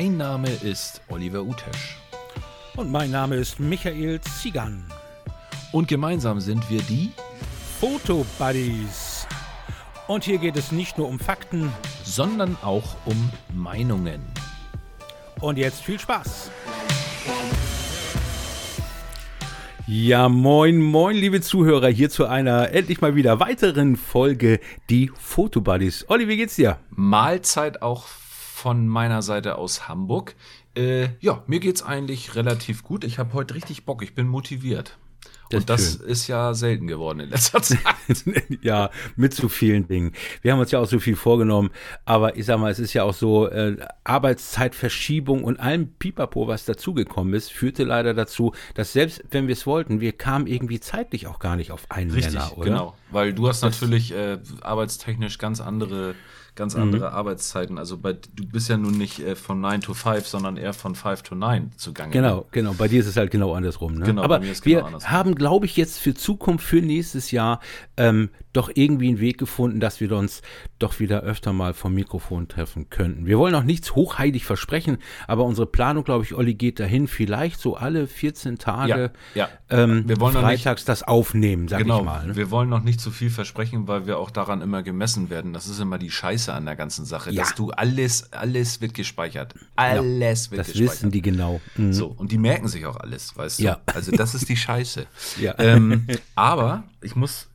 [0.00, 1.96] Mein Name ist Oliver Utesch.
[2.76, 4.84] Und mein Name ist Michael Zigan.
[5.72, 7.10] Und gemeinsam sind wir die
[7.80, 9.26] Foto Buddies.
[10.06, 11.72] Und hier geht es nicht nur um Fakten,
[12.04, 14.20] sondern auch um Meinungen.
[15.40, 16.52] Und jetzt viel Spaß.
[19.88, 24.60] Ja, moin, moin, liebe Zuhörer, hier zu einer endlich mal wieder weiteren Folge
[24.90, 26.04] Die Fotobuddies.
[26.08, 26.78] Olli, wie geht's dir?
[26.90, 28.06] Mahlzeit auch
[28.58, 30.34] von meiner Seite aus Hamburg.
[30.76, 33.04] Äh, ja, mir geht's eigentlich relativ gut.
[33.04, 34.02] Ich habe heute richtig Bock.
[34.02, 34.98] Ich bin motiviert.
[35.50, 36.08] Das und das schön.
[36.08, 37.78] ist ja selten geworden in letzter Zeit.
[38.62, 40.12] ja, mit zu vielen Dingen.
[40.42, 41.70] Wir haben uns ja auch so viel vorgenommen,
[42.04, 46.66] aber ich sag mal, es ist ja auch so, äh, Arbeitszeitverschiebung und allem Pipapo, was
[46.66, 51.28] dazugekommen ist, führte leider dazu, dass selbst wenn wir es wollten, wir kamen irgendwie zeitlich
[51.28, 52.64] auch gar nicht auf einen Richtig, Nenner, oder?
[52.64, 56.14] Genau, weil du hast das natürlich äh, arbeitstechnisch ganz andere
[56.58, 56.82] ganz mhm.
[56.82, 57.16] andere mhm.
[57.16, 57.78] Arbeitszeiten.
[57.78, 60.94] Also bei, du bist ja nun nicht äh, von 9 to 5, sondern eher von
[60.94, 62.12] 5 to 9 zugange.
[62.12, 62.74] Genau, genau.
[62.74, 63.94] Bei dir ist es halt genau andersrum.
[63.94, 64.04] Ne?
[64.04, 65.10] Genau, Aber genau wir andersrum.
[65.10, 67.60] haben, glaube ich, jetzt für Zukunft, für nächstes Jahr
[67.96, 70.42] ähm, doch irgendwie einen Weg gefunden, dass wir uns
[70.78, 73.26] doch wieder öfter mal vom Mikrofon treffen könnten.
[73.26, 77.60] Wir wollen auch nichts hochheilig versprechen, aber unsere Planung, glaube ich, Olli, geht dahin, vielleicht
[77.60, 79.48] so alle 14 Tage ja, ja.
[79.70, 82.26] Ähm, wir wollen freitags nicht, das aufnehmen, sag genau, ich mal.
[82.26, 82.36] Ne?
[82.36, 85.52] Wir wollen noch nicht zu viel versprechen, weil wir auch daran immer gemessen werden.
[85.52, 87.42] Das ist immer die Scheiße an der ganzen Sache, ja.
[87.42, 89.54] dass du alles, alles wird gespeichert.
[89.76, 90.88] Alles wird das gespeichert.
[90.88, 91.60] Das wissen die genau.
[91.76, 91.92] Mhm.
[91.92, 93.64] So, und die merken sich auch alles, weißt du?
[93.64, 93.80] Ja.
[93.86, 95.06] Also das ist die Scheiße.
[95.40, 95.54] ja.
[95.58, 97.48] Ähm, aber ich muss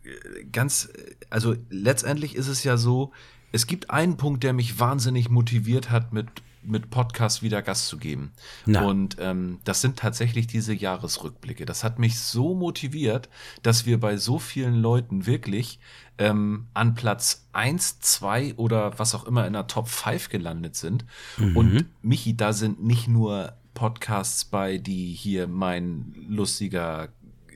[0.52, 0.90] ganz,
[1.30, 3.12] also letztendlich ist es ja so,
[3.52, 6.28] es gibt einen Punkt, der mich wahnsinnig motiviert hat, mit,
[6.64, 8.32] mit Podcast wieder Gast zu geben.
[8.66, 8.84] Na.
[8.84, 11.66] Und ähm, das sind tatsächlich diese Jahresrückblicke.
[11.66, 13.30] Das hat mich so motiviert,
[13.62, 15.80] dass wir bei so vielen Leuten wirklich
[16.18, 21.06] ähm, an Platz eins, zwei oder was auch immer in der Top 5 gelandet sind.
[21.38, 21.58] Mhm.
[21.58, 27.10] Und Michi, da sind nicht nur Podcasts bei, die hier mein lustiger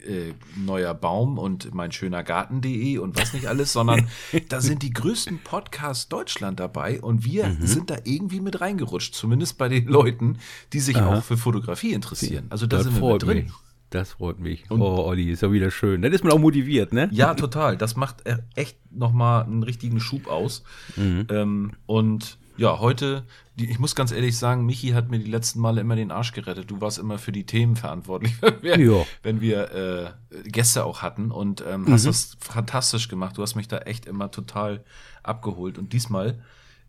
[0.07, 4.07] äh, neuer Baum und mein schöner Garten.de und was nicht alles, sondern
[4.49, 7.65] da sind die größten Podcasts Deutschland dabei und wir mhm.
[7.65, 10.39] sind da irgendwie mit reingerutscht, zumindest bei den Leuten,
[10.73, 11.17] die sich Aha.
[11.17, 12.47] auch für Fotografie interessieren.
[12.49, 13.37] Also da das sind wir mit drin.
[13.45, 13.53] Mich.
[13.89, 14.69] Das freut mich.
[14.69, 16.01] Und oh, Olli, ist ja wieder schön.
[16.01, 17.07] Dann ist man auch motiviert, ne?
[17.13, 17.77] Ja, total.
[17.77, 18.17] Das macht
[18.55, 20.63] echt nochmal einen richtigen Schub aus.
[20.97, 21.27] Mhm.
[21.29, 23.23] Ähm, und ja, heute,
[23.55, 26.33] die, ich muss ganz ehrlich sagen, Michi hat mir die letzten Male immer den Arsch
[26.33, 26.69] gerettet.
[26.69, 31.31] Du warst immer für die Themen verantwortlich, wenn wir, wenn wir äh, Gäste auch hatten
[31.31, 31.93] und ähm, mhm.
[31.93, 33.37] hast das fantastisch gemacht.
[33.37, 34.83] Du hast mich da echt immer total
[35.23, 35.77] abgeholt.
[35.77, 36.43] Und diesmal,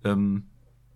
[0.04, 0.44] ähm,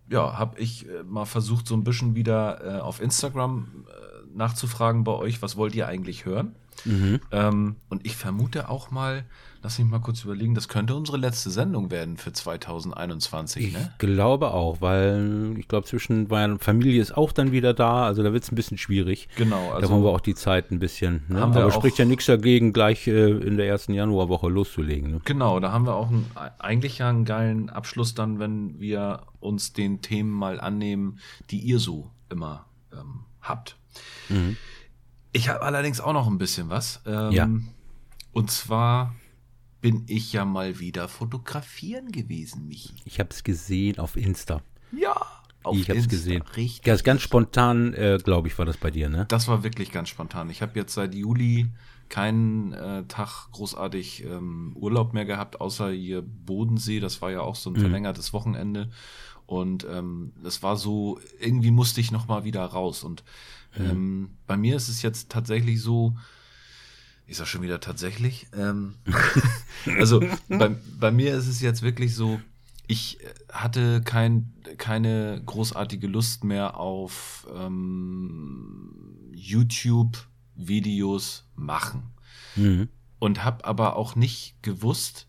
[0.09, 5.03] ja, habe ich äh, mal versucht, so ein bisschen wieder äh, auf Instagram äh, nachzufragen
[5.03, 6.55] bei euch, was wollt ihr eigentlich hören?
[6.85, 7.21] Mhm.
[7.31, 9.25] Ähm, und ich vermute auch mal,
[9.63, 13.67] lass mich mal kurz überlegen, das könnte unsere letzte Sendung werden für 2021.
[13.67, 13.93] Ich ne?
[13.97, 18.33] glaube auch, weil ich glaube, zwischen weil Familie ist auch dann wieder da, also da
[18.33, 19.29] wird es ein bisschen schwierig.
[19.37, 19.71] Genau.
[19.71, 21.23] Also da wollen wir auch die Zeit ein bisschen.
[21.29, 21.41] Ne?
[21.41, 25.11] Aber spricht ja nichts dagegen, gleich äh, in der ersten Januarwoche loszulegen.
[25.11, 25.21] Ne?
[25.23, 26.29] Genau, da haben wir auch einen,
[26.59, 31.19] eigentlich ja einen geilen Abschluss dann, wenn wir uns den Themen mal annehmen,
[31.49, 33.77] die ihr so immer ähm, habt.
[34.27, 34.57] Mhm.
[35.31, 37.01] Ich habe allerdings auch noch ein bisschen was.
[37.05, 37.49] Ähm, ja.
[38.33, 39.13] Und zwar
[39.83, 42.93] bin ich ja mal wieder fotografieren gewesen, Michi.
[43.03, 44.61] Ich habe es gesehen auf Insta.
[44.93, 45.13] Ja,
[45.61, 46.41] auf ich habe es gesehen.
[46.55, 46.83] Richtig.
[46.83, 49.25] Ganz, ganz spontan, äh, glaube ich, war das bei dir, ne?
[49.27, 50.49] Das war wirklich ganz spontan.
[50.49, 51.67] Ich habe jetzt seit Juli
[52.07, 57.01] keinen äh, Tag großartig ähm, Urlaub mehr gehabt, außer hier Bodensee.
[57.01, 57.81] Das war ja auch so ein mhm.
[57.81, 58.89] verlängertes Wochenende.
[59.47, 63.03] Und ähm, das war so, irgendwie musste ich noch mal wieder raus.
[63.03, 63.25] Und
[63.77, 63.85] mhm.
[63.85, 66.15] ähm, bei mir ist es jetzt tatsächlich so,
[67.25, 68.47] ich sag schon wieder tatsächlich.
[68.55, 68.95] Ähm,
[69.97, 72.41] also bei, bei mir ist es jetzt wirklich so,
[72.87, 73.19] ich
[73.51, 82.03] hatte kein, keine großartige Lust mehr auf ähm, YouTube-Videos machen.
[82.55, 82.89] Mhm.
[83.19, 85.27] Und habe aber auch nicht gewusst,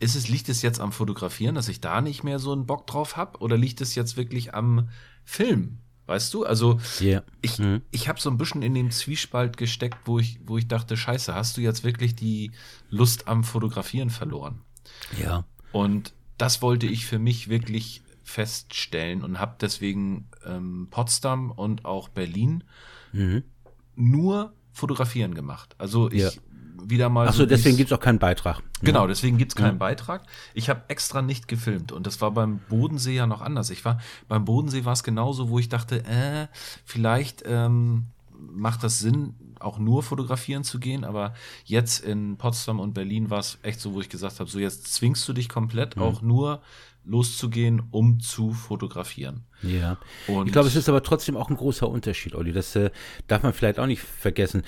[0.00, 2.88] ist es, liegt es jetzt am Fotografieren, dass ich da nicht mehr so einen Bock
[2.88, 3.38] drauf habe?
[3.38, 4.88] Oder liegt es jetzt wirklich am
[5.24, 5.78] Film?
[6.08, 6.46] Weißt du?
[6.46, 7.22] Also yeah.
[7.42, 7.82] ich, mhm.
[7.90, 11.34] ich habe so ein bisschen in dem Zwiespalt gesteckt, wo ich, wo ich dachte, scheiße,
[11.34, 12.50] hast du jetzt wirklich die
[12.88, 14.62] Lust am Fotografieren verloren?
[15.22, 15.44] Ja.
[15.70, 22.08] Und das wollte ich für mich wirklich feststellen und habe deswegen ähm, Potsdam und auch
[22.08, 22.64] Berlin
[23.12, 23.42] mhm.
[23.94, 25.74] nur fotografieren gemacht.
[25.76, 26.30] Also ich, ja
[26.88, 27.28] wieder mal.
[27.28, 28.62] Achso, so deswegen gibt es auch keinen Beitrag.
[28.82, 29.78] Genau, deswegen gibt es keinen ja.
[29.78, 30.22] Beitrag.
[30.54, 33.70] Ich habe extra nicht gefilmt und das war beim Bodensee ja noch anders.
[33.70, 36.48] Ich war beim Bodensee war es genauso, wo ich dachte, äh,
[36.84, 38.06] vielleicht ähm,
[38.38, 43.40] macht das Sinn, auch nur fotografieren zu gehen, aber jetzt in Potsdam und Berlin war
[43.40, 46.02] es echt so, wo ich gesagt habe, so jetzt zwingst du dich komplett mhm.
[46.02, 46.62] auch nur
[47.04, 49.44] loszugehen, um zu fotografieren.
[49.62, 49.96] Ja.
[50.26, 52.52] Und ich glaube, es ist aber trotzdem auch ein großer Unterschied, Olli.
[52.52, 52.90] Das äh,
[53.26, 54.62] darf man vielleicht auch nicht vergessen.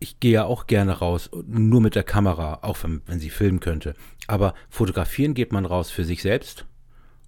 [0.00, 3.60] Ich gehe ja auch gerne raus, nur mit der Kamera, auch wenn, wenn sie filmen
[3.60, 3.94] könnte.
[4.26, 6.66] Aber fotografieren geht man raus für sich selbst.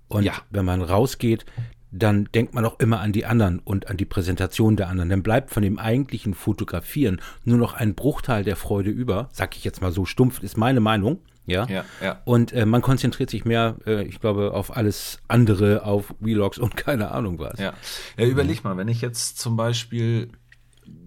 [0.09, 0.35] Und ja.
[0.51, 1.47] wenn man rausgeht,
[1.93, 5.09] dann denkt man auch immer an die anderen und an die Präsentation der anderen.
[5.09, 9.29] Dann bleibt von dem eigentlichen Fotografieren nur noch ein Bruchteil der Freude über.
[9.33, 11.21] Sag ich jetzt mal so stumpf, ist meine Meinung.
[11.47, 12.21] Ja, ja, ja.
[12.25, 16.77] Und äh, man konzentriert sich mehr, äh, ich glaube, auf alles andere, auf Vlogs und
[16.77, 17.59] keine Ahnung was.
[17.59, 17.73] Ja,
[18.17, 20.31] ja überleg mal, wenn ich jetzt zum Beispiel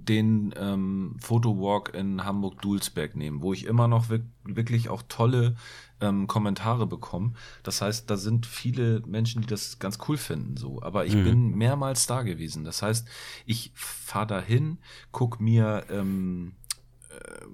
[0.08, 4.10] den ähm, Fotowalk in Hamburg-Dulsberg nehme, wo ich immer noch
[4.44, 5.56] wirklich auch tolle
[6.02, 7.34] ähm, Kommentare bekomme.
[7.64, 10.82] Das heißt, da sind viele Menschen, die das ganz cool finden, so.
[10.82, 11.24] Aber ich mhm.
[11.24, 12.64] bin mehrmals da gewesen.
[12.64, 13.08] Das heißt,
[13.46, 14.78] ich fahre dahin,
[15.12, 16.54] guck mir ähm,
[17.10, 17.46] äh,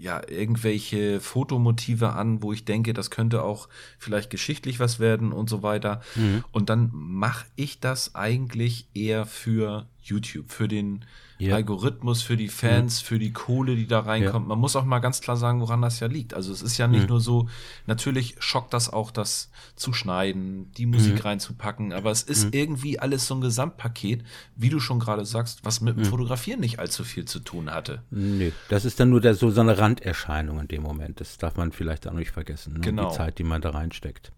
[0.00, 3.68] ja irgendwelche Fotomotive an, wo ich denke, das könnte auch
[3.98, 6.00] vielleicht geschichtlich was werden und so weiter.
[6.14, 6.44] Mhm.
[6.52, 11.04] Und dann mache ich das eigentlich eher für YouTube, für den
[11.38, 11.54] ja.
[11.54, 13.06] Algorithmus, für die Fans, mhm.
[13.06, 14.44] für die Kohle, die da reinkommt.
[14.44, 14.48] Ja.
[14.48, 16.34] Man muss auch mal ganz klar sagen, woran das ja liegt.
[16.34, 17.08] Also es ist ja nicht mhm.
[17.08, 17.48] nur so,
[17.86, 21.20] natürlich schockt das auch das Zuschneiden, die Musik mhm.
[21.20, 22.50] reinzupacken, aber es ist mhm.
[22.52, 24.24] irgendwie alles so ein Gesamtpaket,
[24.56, 26.08] wie du schon gerade sagst, was mit dem mhm.
[26.08, 28.02] Fotografieren nicht allzu viel zu tun hatte.
[28.10, 31.20] Nö, das ist dann nur der, so, so eine Randerscheinung in dem Moment.
[31.20, 32.74] Das darf man vielleicht auch nicht vergessen.
[32.74, 32.80] Ne?
[32.80, 33.08] Genau.
[33.08, 34.32] Die Zeit, die man da reinsteckt.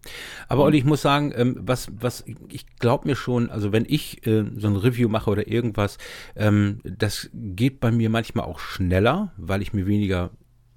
[0.47, 4.25] Aber Olli, ich muss sagen, ähm, was, was, ich glaube mir schon, also wenn ich
[4.25, 5.97] äh, so ein Review mache oder irgendwas,
[6.35, 10.31] ähm, das geht bei mir manchmal auch schneller, weil ich mir weniger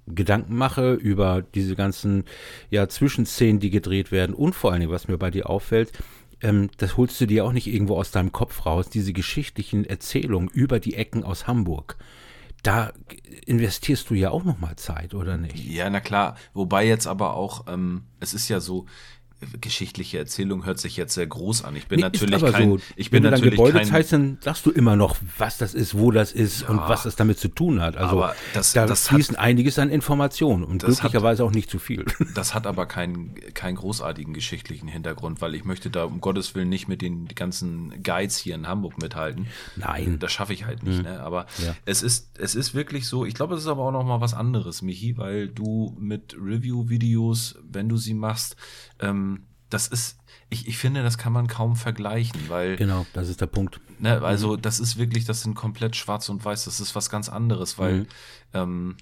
[0.07, 2.25] Gedanken mache über diese ganzen
[2.69, 5.91] ja, Zwischenszenen, die gedreht werden und vor allen Dingen, was mir bei dir auffällt,
[6.41, 10.49] ähm, das holst du dir auch nicht irgendwo aus deinem Kopf raus, diese geschichtlichen Erzählungen
[10.49, 11.97] über die Ecken aus Hamburg.
[12.65, 12.91] Da
[13.45, 15.55] investierst du ja auch nochmal Zeit, oder nicht?
[15.55, 16.35] Ja, na klar.
[16.55, 18.87] Wobei jetzt aber auch, ähm, es ist ja so,
[19.59, 21.75] geschichtliche Erzählung hört sich jetzt sehr groß an.
[21.75, 22.79] Ich bin nee, natürlich kein, so.
[22.95, 25.73] ich bin Wenn du natürlich Gebäude kein, zeigst, dann sagst du immer noch, was das
[25.73, 27.97] ist, wo das ist ja, und was das damit zu tun hat.
[27.97, 31.79] Also das, da das fließen hat, einiges an Informationen und glücklicherweise hat, auch nicht zu
[31.79, 32.05] viel.
[32.33, 36.69] Das hat aber keinen keinen großartigen geschichtlichen Hintergrund, weil ich möchte da um Gottes Willen
[36.69, 39.47] nicht mit den ganzen Guides hier in Hamburg mithalten.
[39.75, 40.97] Nein, das schaffe ich halt nicht.
[40.97, 41.03] Mhm.
[41.03, 41.19] Ne?
[41.21, 41.75] Aber ja.
[41.85, 43.25] es ist es ist wirklich so.
[43.25, 47.57] Ich glaube, es ist aber auch noch mal was anderes, Michi, weil du mit Review-Videos,
[47.63, 48.55] wenn du sie machst,
[48.99, 50.17] ähm, das ist,
[50.49, 52.75] ich, ich finde, das kann man kaum vergleichen, weil.
[52.75, 53.79] Genau, das ist der Punkt.
[53.99, 57.29] Ne, also, das ist wirklich, das sind komplett schwarz und weiß, das ist was ganz
[57.29, 58.07] anderes, weil, mhm.
[58.53, 58.97] ähm,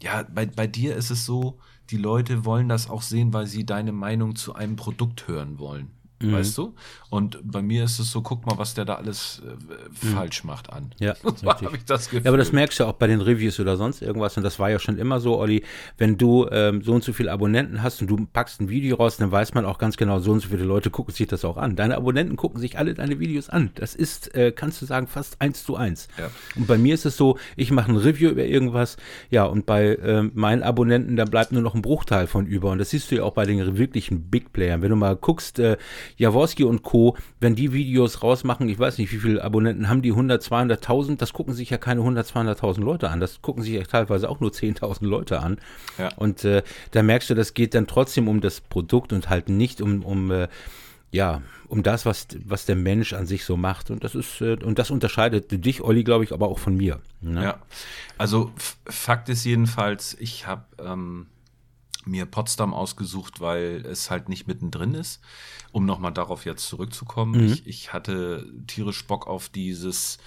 [0.00, 1.58] ja, bei, bei dir ist es so,
[1.90, 5.90] die Leute wollen das auch sehen, weil sie deine Meinung zu einem Produkt hören wollen.
[6.20, 6.32] Mhm.
[6.32, 6.74] Weißt du?
[7.10, 10.14] Und bei mir ist es so, guck mal, was der da alles äh, mhm.
[10.14, 10.90] falsch macht an.
[10.98, 12.24] Ja, so habe ich das Gefühl.
[12.24, 14.36] Ja, aber das merkst du auch bei den Reviews oder sonst irgendwas.
[14.36, 15.62] Und das war ja schon immer so, Olli,
[15.96, 19.16] wenn du ähm, so und so viele Abonnenten hast und du packst ein Video raus,
[19.16, 21.56] dann weiß man auch ganz genau, so und so viele Leute gucken sich das auch
[21.56, 21.76] an.
[21.76, 23.70] Deine Abonnenten gucken sich alle deine Videos an.
[23.76, 26.08] Das ist, äh, kannst du sagen, fast eins zu eins.
[26.18, 26.30] Ja.
[26.56, 28.96] Und bei mir ist es so, ich mache ein Review über irgendwas,
[29.30, 32.70] ja, und bei äh, meinen Abonnenten, da bleibt nur noch ein Bruchteil von über.
[32.70, 34.82] Und das siehst du ja auch bei den wirklichen Big Playern.
[34.82, 35.76] Wenn du mal guckst, äh,
[36.16, 40.10] Jaworski und Co., wenn die Videos rausmachen, ich weiß nicht, wie viele Abonnenten haben die,
[40.10, 43.82] 100, 200.000, das gucken sich ja keine 100, 200.000 Leute an, das gucken sich ja
[43.82, 45.58] teilweise auch nur 10.000 Leute an.
[45.98, 46.10] Ja.
[46.16, 46.62] Und äh,
[46.92, 50.30] da merkst du, das geht dann trotzdem um das Produkt und halt nicht um, um
[50.30, 50.48] äh,
[51.10, 53.90] ja, um das, was, was der Mensch an sich so macht.
[53.90, 57.00] Und das ist, äh, und das unterscheidet dich, Olli, glaube ich, aber auch von mir.
[57.20, 57.44] Ne?
[57.44, 57.58] Ja.
[58.16, 58.52] Also
[58.86, 61.26] Fakt ist jedenfalls, ich habe ähm,
[62.08, 65.20] mir Potsdam ausgesucht, weil es halt nicht mittendrin ist.
[65.72, 67.52] Um nochmal darauf jetzt zurückzukommen, mhm.
[67.52, 70.18] ich, ich hatte tierisch Bock auf dieses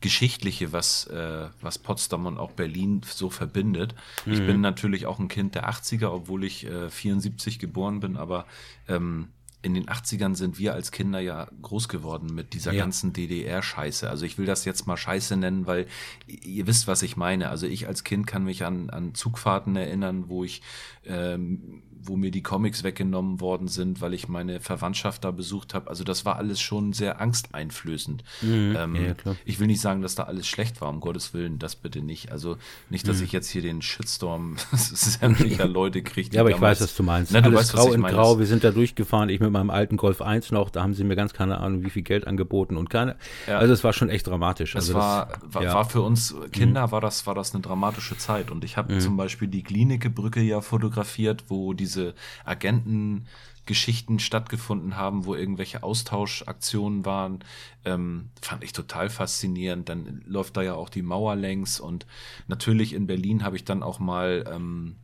[0.00, 3.94] Geschichtliche, was, äh, was Potsdam und auch Berlin so verbindet.
[4.26, 4.32] Mhm.
[4.32, 8.46] Ich bin natürlich auch ein Kind der 80er, obwohl ich äh, 74 geboren bin, aber
[8.86, 9.28] ähm,
[9.64, 12.82] in den 80ern sind wir als Kinder ja groß geworden mit dieser ja.
[12.82, 14.10] ganzen DDR-Scheiße.
[14.10, 15.86] Also ich will das jetzt mal Scheiße nennen, weil
[16.26, 17.48] ihr wisst, was ich meine.
[17.48, 20.60] Also ich als Kind kann mich an, an Zugfahrten erinnern, wo ich
[21.06, 25.88] ähm, wo mir die Comics weggenommen worden sind, weil ich meine Verwandtschaft da besucht habe.
[25.88, 28.24] Also das war alles schon sehr angsteinflößend.
[28.42, 31.58] Mhm, ähm, ja, ich will nicht sagen, dass da alles schlecht war, um Gottes Willen,
[31.58, 32.32] das bitte nicht.
[32.32, 32.56] Also
[32.90, 33.24] nicht, dass mhm.
[33.24, 36.34] ich jetzt hier den Shitstorm sämtlicher Leute kriege.
[36.34, 37.32] Ja, aber ich weiß, was du meinst.
[37.32, 39.96] Na, du alles weißt, grau in grau, wir sind da durchgefahren, ich mit meinem alten
[39.96, 42.90] Golf 1 noch, da haben sie mir ganz keine Ahnung, wie viel Geld angeboten und
[42.90, 43.16] keine.
[43.46, 43.58] Ja.
[43.58, 44.76] Also es war schon echt dramatisch.
[44.76, 45.74] Also es war, das, war, ja.
[45.74, 46.92] war, für uns Kinder, mhm.
[46.92, 48.50] war, das, war das eine dramatische Zeit.
[48.50, 49.00] Und ich habe mhm.
[49.00, 53.26] zum Beispiel die Klinikebrücke ja fotografiert, wo diese diese Agenten
[53.66, 57.38] Geschichten stattgefunden haben, wo irgendwelche Austauschaktionen waren,
[57.86, 59.88] ähm, fand ich total faszinierend.
[59.88, 62.06] Dann läuft da ja auch die Mauer längs und
[62.46, 64.96] natürlich in Berlin habe ich dann auch mal ähm,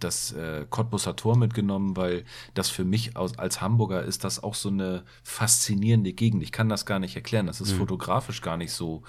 [0.00, 4.54] das äh, Cottbusser Tor mitgenommen, weil das für mich aus, als Hamburger ist das auch
[4.54, 6.42] so eine faszinierende Gegend.
[6.42, 7.46] Ich kann das gar nicht erklären.
[7.46, 7.78] Das ist mhm.
[7.78, 9.02] fotografisch gar nicht so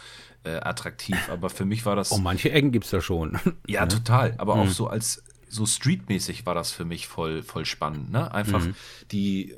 [0.43, 2.11] äh, attraktiv, aber für mich war das.
[2.11, 3.39] Oh, manche Ecken gibt es da schon.
[3.67, 4.35] Ja, total.
[4.37, 4.61] Aber mhm.
[4.61, 5.23] auch so als
[5.55, 8.11] so streetmäßig war das für mich voll, voll spannend.
[8.11, 8.31] Ne?
[8.33, 8.75] Einfach mhm.
[9.11, 9.55] die,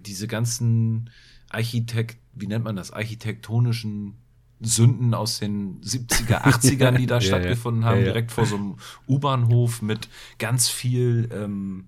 [0.00, 1.10] diese ganzen
[1.50, 4.16] Architekt, wie nennt man das, architektonischen
[4.60, 7.88] Sünden aus den 70er, 80ern, die da ja, stattgefunden ja.
[7.88, 10.08] haben, ja, direkt vor so einem U-Bahnhof mit
[10.38, 11.86] ganz viel, ähm,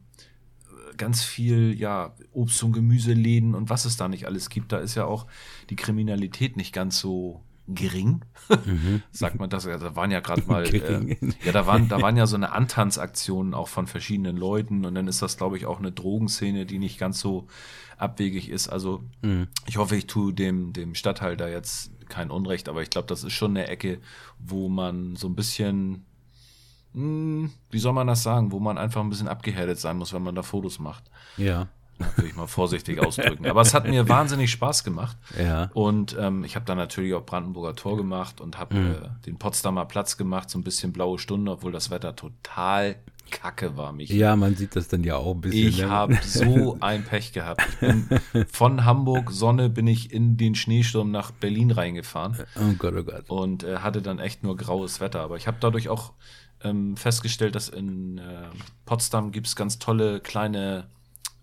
[0.97, 4.73] ganz viel, ja, Obst- und Gemüseläden und was es da nicht alles gibt.
[4.73, 5.27] Da ist ja auch
[5.71, 9.03] die Kriminalität nicht ganz so gering, mhm.
[9.11, 9.65] sagt man das.
[9.65, 12.53] Ja, da waren ja gerade mal, äh, ja, da waren, da waren ja so eine
[12.53, 16.79] Antanzaktionen auch von verschiedenen Leuten und dann ist das, glaube ich, auch eine Drogenszene, die
[16.79, 17.47] nicht ganz so
[17.97, 18.69] abwegig ist.
[18.69, 19.49] Also mhm.
[19.67, 23.25] ich hoffe, ich tue dem, dem Stadtteil da jetzt kein Unrecht, aber ich glaube, das
[23.25, 24.01] ist schon eine Ecke,
[24.39, 26.07] wo man so ein bisschen,
[26.93, 30.13] mh, hm, wie soll man das sagen, wo man einfach ein bisschen abgehärtet sein muss,
[30.13, 31.11] wenn man da Fotos macht.
[31.37, 31.69] Ja.
[32.17, 33.47] Will ich mal vorsichtig ausdrücken.
[33.47, 35.17] Aber es hat mir wahnsinnig Spaß gemacht.
[35.39, 35.71] Ja.
[35.75, 38.91] Und ähm, ich habe dann natürlich auch Brandenburger Tor gemacht und habe mhm.
[38.93, 42.97] äh, den Potsdamer Platz gemacht, so ein bisschen blaue Stunde, obwohl das Wetter total
[43.31, 44.11] kacke war mich.
[44.11, 45.69] Ja, man sieht das dann ja auch ein bisschen.
[45.69, 45.91] Ich ne?
[45.91, 47.63] habe so ein Pech gehabt.
[47.69, 48.09] Ich bin
[48.49, 52.37] von Hamburg Sonne bin ich in den Schneesturm nach Berlin reingefahren.
[52.57, 53.25] Oh Gott, oh Gott.
[53.29, 55.21] Und äh, hatte dann echt nur graues Wetter.
[55.21, 56.13] Aber ich habe dadurch auch
[56.63, 58.49] ähm, festgestellt, dass in äh,
[58.85, 60.87] Potsdam gibt es ganz tolle kleine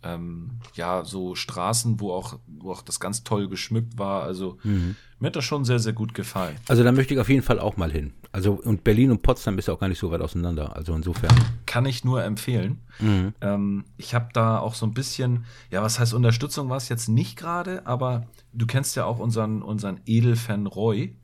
[0.03, 4.24] ähm, ja, so Straßen, wo auch, wo auch das ganz toll geschmückt war.
[4.24, 4.95] Also mhm.
[5.19, 6.55] mir hat das schon sehr, sehr gut gefallen.
[6.67, 8.13] Also da möchte ich auf jeden Fall auch mal hin.
[8.31, 10.75] Also und Berlin und Potsdam ist ja auch gar nicht so weit auseinander.
[10.75, 11.33] Also insofern.
[11.65, 12.79] Kann ich nur empfehlen.
[13.00, 13.33] Mhm.
[13.41, 17.07] Ähm, ich habe da auch so ein bisschen, ja, was heißt Unterstützung war es jetzt
[17.10, 21.15] nicht gerade, aber du kennst ja auch unseren, unseren Edelfan Roy.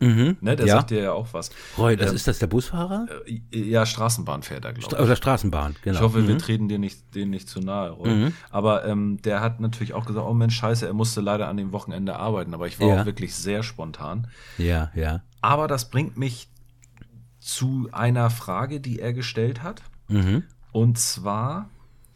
[0.00, 0.36] Mhm.
[0.40, 0.76] ne, der ja.
[0.76, 1.50] sagt dir ja auch was.
[1.76, 3.06] Roy, das ähm, ist das der Busfahrer?
[3.26, 5.00] Äh, ja, Straßenbahn fährt er, glaube ich.
[5.00, 5.96] Oder Straßenbahn, genau.
[5.96, 6.28] Ich hoffe, mhm.
[6.28, 8.08] wir treten dir nicht, denen nicht zu nahe, Roy.
[8.08, 8.32] Mhm.
[8.50, 11.72] Aber ähm, der hat natürlich auch gesagt, oh Mensch, scheiße, er musste leider an dem
[11.72, 12.54] Wochenende arbeiten.
[12.54, 13.00] Aber ich war ja.
[13.00, 14.28] auch wirklich sehr spontan.
[14.58, 15.22] Ja, ja.
[15.40, 16.48] Aber das bringt mich
[17.46, 19.82] zu einer Frage, die er gestellt hat.
[20.08, 20.42] Mhm.
[20.72, 21.70] Und zwar,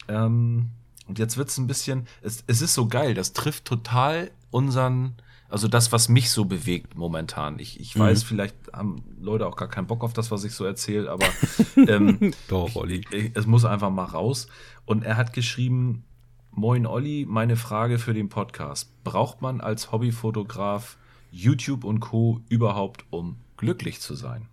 [0.08, 0.70] ähm,
[1.06, 5.14] und jetzt wird es ein bisschen, es, es ist so geil, das trifft total unseren,
[5.50, 7.58] also das, was mich so bewegt momentan.
[7.58, 8.26] Ich, ich weiß, mhm.
[8.28, 11.26] vielleicht haben Leute auch gar keinen Bock auf das, was ich so erzähle, aber
[11.76, 13.02] ähm, Doch, Olli.
[13.10, 14.48] Ich, ich, es muss einfach mal raus.
[14.86, 16.04] Und er hat geschrieben,
[16.52, 18.90] Moin Olli, meine Frage für den Podcast.
[19.04, 20.96] Braucht man als Hobbyfotograf
[21.30, 22.40] YouTube und Co.
[22.48, 24.48] überhaupt, um glücklich zu sein?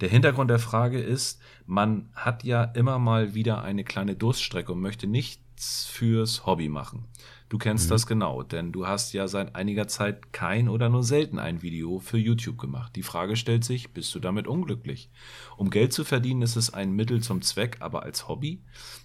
[0.00, 4.80] Der Hintergrund der Frage ist, man hat ja immer mal wieder eine kleine Durststrecke und
[4.80, 7.04] möchte nichts fürs Hobby machen.
[7.50, 7.90] Du kennst mhm.
[7.90, 11.98] das genau, denn du hast ja seit einiger Zeit kein oder nur selten ein Video
[11.98, 12.94] für YouTube gemacht.
[12.94, 15.10] Die Frage stellt sich, bist du damit unglücklich?
[15.56, 18.62] Um Geld zu verdienen ist es ein Mittel zum Zweck, aber als Hobby?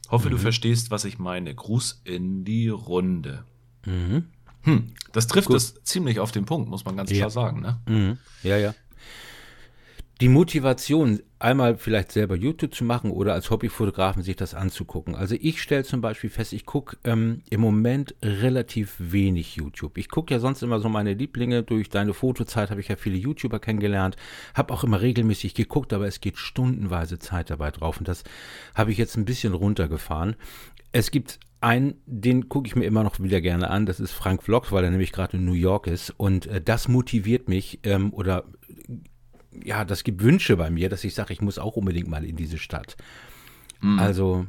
[0.09, 0.33] Hoffe, mhm.
[0.33, 1.55] du verstehst, was ich meine.
[1.55, 3.45] Gruß in die Runde.
[3.83, 4.25] Mhm.
[4.61, 7.17] Hm, das trifft es ziemlich auf den Punkt, muss man ganz ja.
[7.17, 7.61] klar sagen.
[7.61, 7.81] Ne?
[7.87, 8.17] Mhm.
[8.43, 8.75] Ja, ja
[10.21, 15.13] die Motivation, einmal vielleicht selber YouTube zu machen oder als Hobbyfotografen sich das anzugucken.
[15.13, 19.97] Also ich stelle zum Beispiel fest, ich gucke ähm, im Moment relativ wenig YouTube.
[19.97, 21.63] Ich gucke ja sonst immer so meine Lieblinge.
[21.63, 24.15] Durch deine Fotozeit habe ich ja viele YouTuber kennengelernt,
[24.53, 28.23] habe auch immer regelmäßig geguckt, aber es geht stundenweise Zeit dabei drauf und das
[28.73, 30.37] habe ich jetzt ein bisschen runtergefahren.
[30.93, 34.43] Es gibt einen, den gucke ich mir immer noch wieder gerne an, das ist Frank
[34.43, 38.13] Vlogs, weil er nämlich gerade in New York ist und äh, das motiviert mich ähm,
[38.13, 38.45] oder
[39.63, 42.35] ja, das gibt Wünsche bei mir, dass ich sage, ich muss auch unbedingt mal in
[42.35, 42.97] diese Stadt.
[43.81, 43.99] Mhm.
[43.99, 44.47] Also.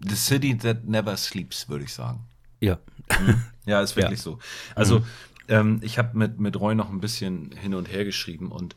[0.00, 2.20] The city that never sleeps, würde ich sagen.
[2.60, 2.78] Ja.
[3.20, 3.42] Mhm.
[3.66, 4.24] Ja, ist wirklich ja.
[4.24, 4.38] so.
[4.74, 5.04] Also, mhm.
[5.48, 8.76] ähm, ich habe mit, mit Roy noch ein bisschen hin und her geschrieben und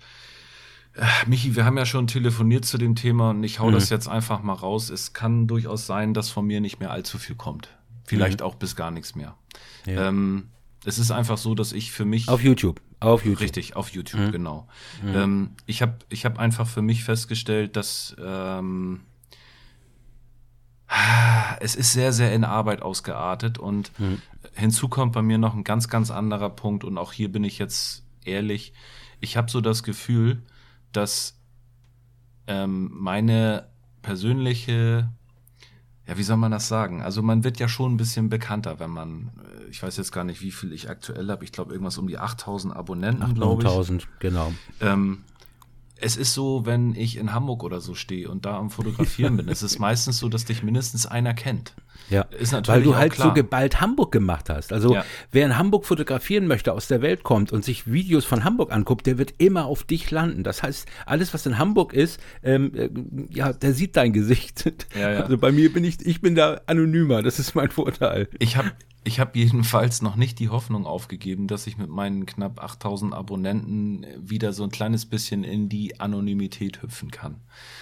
[0.93, 3.73] äh, Michi, wir haben ja schon telefoniert zu dem Thema und ich hau mhm.
[3.73, 4.89] das jetzt einfach mal raus.
[4.89, 7.69] Es kann durchaus sein, dass von mir nicht mehr allzu viel kommt.
[8.05, 8.45] Vielleicht mhm.
[8.45, 9.37] auch bis gar nichts mehr.
[9.85, 10.09] Ja.
[10.09, 10.49] Ähm,
[10.83, 12.27] es ist einfach so, dass ich für mich.
[12.27, 12.81] Auf YouTube.
[13.01, 13.41] Auf YouTube.
[13.41, 14.31] Richtig, auf YouTube, mhm.
[14.31, 14.67] genau.
[15.03, 15.15] Mhm.
[15.15, 19.01] Ähm, ich habe ich hab einfach für mich festgestellt, dass ähm,
[21.59, 24.21] es ist sehr, sehr in Arbeit ausgeartet und mhm.
[24.53, 27.57] hinzu kommt bei mir noch ein ganz, ganz anderer Punkt und auch hier bin ich
[27.57, 28.71] jetzt ehrlich.
[29.19, 30.43] Ich habe so das Gefühl,
[30.91, 31.39] dass
[32.45, 33.67] ähm, meine
[34.03, 35.09] persönliche
[36.07, 37.01] ja, wie soll man das sagen?
[37.01, 40.23] Also man wird ja schon ein bisschen bekannter, wenn man, äh, ich weiß jetzt gar
[40.23, 41.43] nicht, wie viel ich aktuell habe.
[41.43, 43.67] Ich glaube irgendwas um die 8000 Abonnenten, glaube ich.
[43.67, 44.51] 8000, genau.
[44.79, 45.23] Ähm,
[46.01, 49.47] es ist so, wenn ich in Hamburg oder so stehe und da am Fotografieren bin,
[49.47, 51.73] es ist meistens so, dass dich mindestens einer kennt.
[52.09, 53.29] Ja, ist natürlich weil du halt klar.
[53.29, 54.73] so geballt Hamburg gemacht hast.
[54.73, 55.05] Also ja.
[55.31, 59.07] wer in Hamburg fotografieren möchte, aus der Welt kommt und sich Videos von Hamburg anguckt,
[59.07, 60.43] der wird immer auf dich landen.
[60.43, 62.89] Das heißt, alles, was in Hamburg ist, ähm, äh,
[63.29, 64.65] ja, der sieht dein Gesicht.
[64.93, 65.19] Ja, ja.
[65.21, 67.21] Also bei mir bin ich, ich bin da anonymer.
[67.21, 68.27] Das ist mein Vorteil.
[68.39, 68.71] Ich habe
[69.03, 74.05] ich habe jedenfalls noch nicht die Hoffnung aufgegeben, dass ich mit meinen knapp 8000 Abonnenten
[74.17, 77.37] wieder so ein kleines bisschen in die Anonymität hüpfen kann.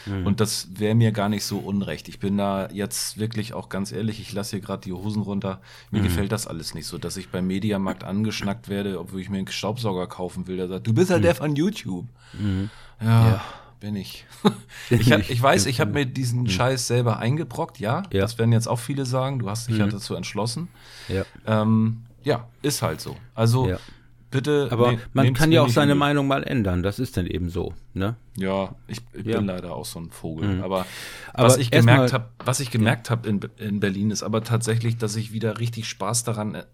[0.06, 0.26] Mhm.
[0.26, 2.08] Und das wäre mir gar nicht so unrecht.
[2.08, 5.62] Ich bin da jetzt wirklich auch ganz ehrlich, ich lasse hier gerade die Hosen runter.
[5.92, 6.06] Mir mhm.
[6.06, 9.48] gefällt das alles nicht so, dass ich beim Mediamarkt angeschnackt werde, obwohl ich mir einen
[9.48, 10.56] Staubsauger kaufen will.
[10.56, 11.26] Der sagt, du bist halt mhm.
[11.26, 12.08] der von YouTube.
[12.34, 12.70] Mhm.
[13.02, 13.30] ja.
[13.32, 13.46] ja
[13.79, 14.25] bin ich.
[14.89, 16.50] ich, hab, ich weiß, ich habe mir diesen mhm.
[16.50, 18.03] Scheiß selber eingebrockt, ja?
[18.12, 18.21] ja.
[18.21, 19.39] Das werden jetzt auch viele sagen.
[19.39, 19.81] Du hast dich mhm.
[19.81, 20.69] ja dazu entschlossen.
[21.07, 21.24] Ja.
[21.45, 23.15] Ähm, ja, ist halt so.
[23.33, 23.79] Also ja.
[24.31, 24.67] bitte.
[24.71, 26.00] Aber ne, man kann ja auch seine übel.
[26.00, 26.83] Meinung mal ändern.
[26.83, 28.15] Das ist dann eben so, ne?
[28.36, 30.55] Ja, ich, ich bin leider auch so ein Vogel.
[30.55, 30.63] Mhm.
[30.63, 30.86] Aber,
[31.33, 34.98] aber, was ich gemerkt habe, was ich gemerkt habe in, in Berlin, ist aber tatsächlich,
[34.98, 36.65] dass ich wieder richtig Spaß daran äh,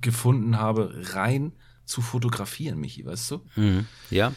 [0.00, 1.52] gefunden habe, rein
[1.84, 3.40] zu fotografieren, Michi, weißt du?
[3.56, 3.86] Mhm.
[4.10, 4.32] Ja.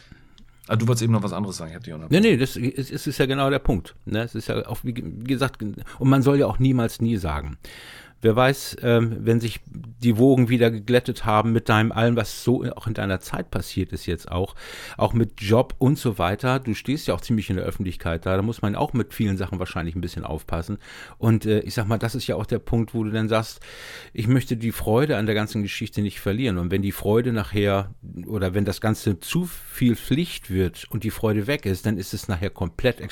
[0.67, 3.17] Ah, du wolltest eben noch was anderes sagen, ich hatte Nee, nee, das ist, ist,
[3.17, 3.95] ja genau der Punkt.
[4.05, 4.23] Ne?
[4.23, 7.57] Es ist ja auch, wie gesagt, und man soll ja auch niemals nie sagen.
[8.25, 12.63] Wer weiß, ähm, wenn sich die Wogen wieder geglättet haben mit deinem allem, was so
[12.75, 14.55] auch in deiner Zeit passiert ist jetzt auch,
[14.97, 16.59] auch mit Job und so weiter.
[16.59, 19.37] Du stehst ja auch ziemlich in der Öffentlichkeit da, da muss man auch mit vielen
[19.37, 20.79] Sachen wahrscheinlich ein bisschen aufpassen.
[21.19, 23.59] Und äh, ich sag mal, das ist ja auch der Punkt, wo du dann sagst,
[24.11, 26.57] ich möchte die Freude an der ganzen Geschichte nicht verlieren.
[26.57, 27.93] Und wenn die Freude nachher
[28.25, 32.15] oder wenn das Ganze zu viel Pflicht wird und die Freude weg ist, dann ist
[32.15, 33.07] es nachher komplett,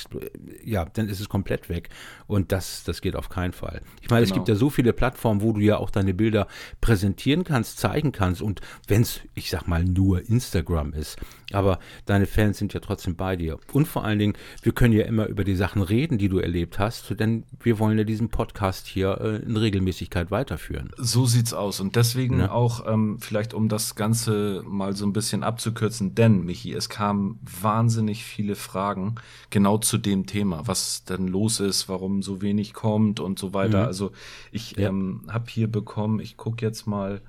[0.63, 1.89] ja, dann ist es komplett weg.
[2.25, 3.81] Und das, das geht auf keinen Fall.
[4.01, 4.33] Ich meine, genau.
[4.33, 6.47] es gibt ja so viele Plattform, wo du ja auch deine Bilder
[6.79, 8.41] präsentieren kannst, zeigen kannst.
[8.41, 11.17] Und wenn es, ich sag mal, nur Instagram ist,
[11.51, 13.59] aber deine Fans sind ja trotzdem bei dir.
[13.73, 16.79] Und vor allen Dingen, wir können ja immer über die Sachen reden, die du erlebt
[16.79, 20.89] hast, denn wir wollen ja diesen Podcast hier äh, in Regelmäßigkeit weiterführen.
[20.95, 21.81] So sieht's aus.
[21.81, 22.51] Und deswegen ja.
[22.51, 27.39] auch, ähm, vielleicht um das Ganze mal so ein bisschen abzukürzen, denn, Michi, es kamen
[27.41, 29.15] wahnsinnig viele Fragen
[29.49, 33.81] genau zu dem Thema, was denn los ist, warum so wenig kommt und so weiter.
[33.81, 33.87] Mhm.
[33.87, 34.11] Also
[34.53, 34.89] ich ja.
[34.89, 37.21] ähm, habe hier bekommen, ich gucke jetzt mal,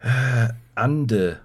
[0.00, 1.40] äh, Ande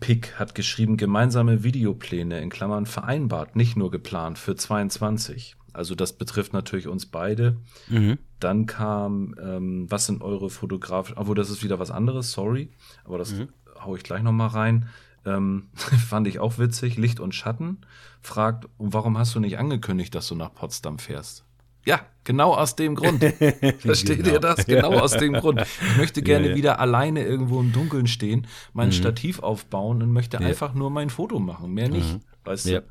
[0.00, 5.56] Pick hat geschrieben, gemeinsame Videopläne in Klammern vereinbart, nicht nur geplant für 22.
[5.72, 7.58] Also das betrifft natürlich uns beide.
[7.88, 8.18] Mhm.
[8.38, 12.70] Dann kam, ähm, was sind eure Fotografien, obwohl das ist wieder was anderes, sorry,
[13.04, 13.48] aber das mhm.
[13.78, 14.88] hau ich gleich nochmal rein.
[15.26, 16.96] Ähm, fand ich auch witzig.
[16.96, 17.78] Licht und Schatten
[18.22, 21.44] fragt, warum hast du nicht angekündigt, dass du nach Potsdam fährst?
[21.84, 23.24] Ja, genau aus dem Grund.
[23.78, 24.32] Versteht genau.
[24.32, 24.66] ihr das?
[24.66, 25.60] Genau aus dem Grund.
[25.60, 26.56] Ich möchte gerne ja, ja.
[26.56, 28.92] wieder alleine irgendwo im Dunkeln stehen, mein mhm.
[28.92, 30.46] Stativ aufbauen und möchte ja.
[30.46, 32.14] einfach nur mein Foto machen, mehr nicht.
[32.14, 32.20] Mhm.
[32.44, 32.84] Weißt du?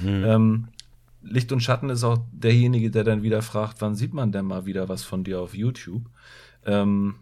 [0.00, 0.24] Mhm.
[0.24, 0.68] Ähm,
[1.22, 4.66] Licht und Schatten ist auch derjenige, der dann wieder fragt, wann sieht man denn mal
[4.66, 6.02] wieder was von dir auf YouTube?
[6.64, 7.16] Ähm,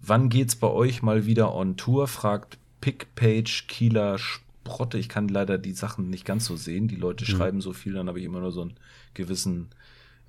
[0.00, 2.06] wann geht's bei euch mal wieder on Tour?
[2.06, 4.98] fragt Pickpage Kieler Sprotte.
[4.98, 6.86] Ich kann leider die Sachen nicht ganz so sehen.
[6.86, 7.36] Die Leute mhm.
[7.36, 8.76] schreiben so viel, dann habe ich immer nur so einen
[9.14, 9.70] gewissen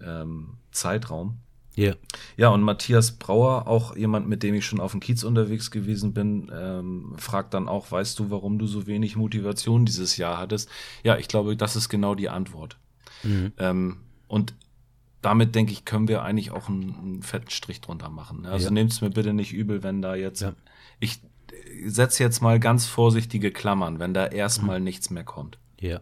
[0.05, 1.37] ähm, Zeitraum.
[1.77, 1.95] Yeah.
[2.35, 6.13] Ja, und Matthias Brauer, auch jemand, mit dem ich schon auf dem Kiez unterwegs gewesen
[6.13, 10.69] bin, ähm, fragt dann auch, weißt du, warum du so wenig Motivation dieses Jahr hattest?
[11.03, 12.77] Ja, ich glaube, das ist genau die Antwort.
[13.23, 13.53] Mhm.
[13.57, 14.55] Ähm, und
[15.21, 18.45] damit, denke ich, können wir eigentlich auch einen, einen fetten Strich drunter machen.
[18.45, 18.71] Also ja.
[18.71, 20.53] nehmt es mir bitte nicht übel, wenn da jetzt, ja.
[20.99, 21.21] ich
[21.85, 24.85] setze jetzt mal ganz vorsichtige Klammern, wenn da erstmal mhm.
[24.85, 25.57] nichts mehr kommt.
[25.81, 26.01] Ja.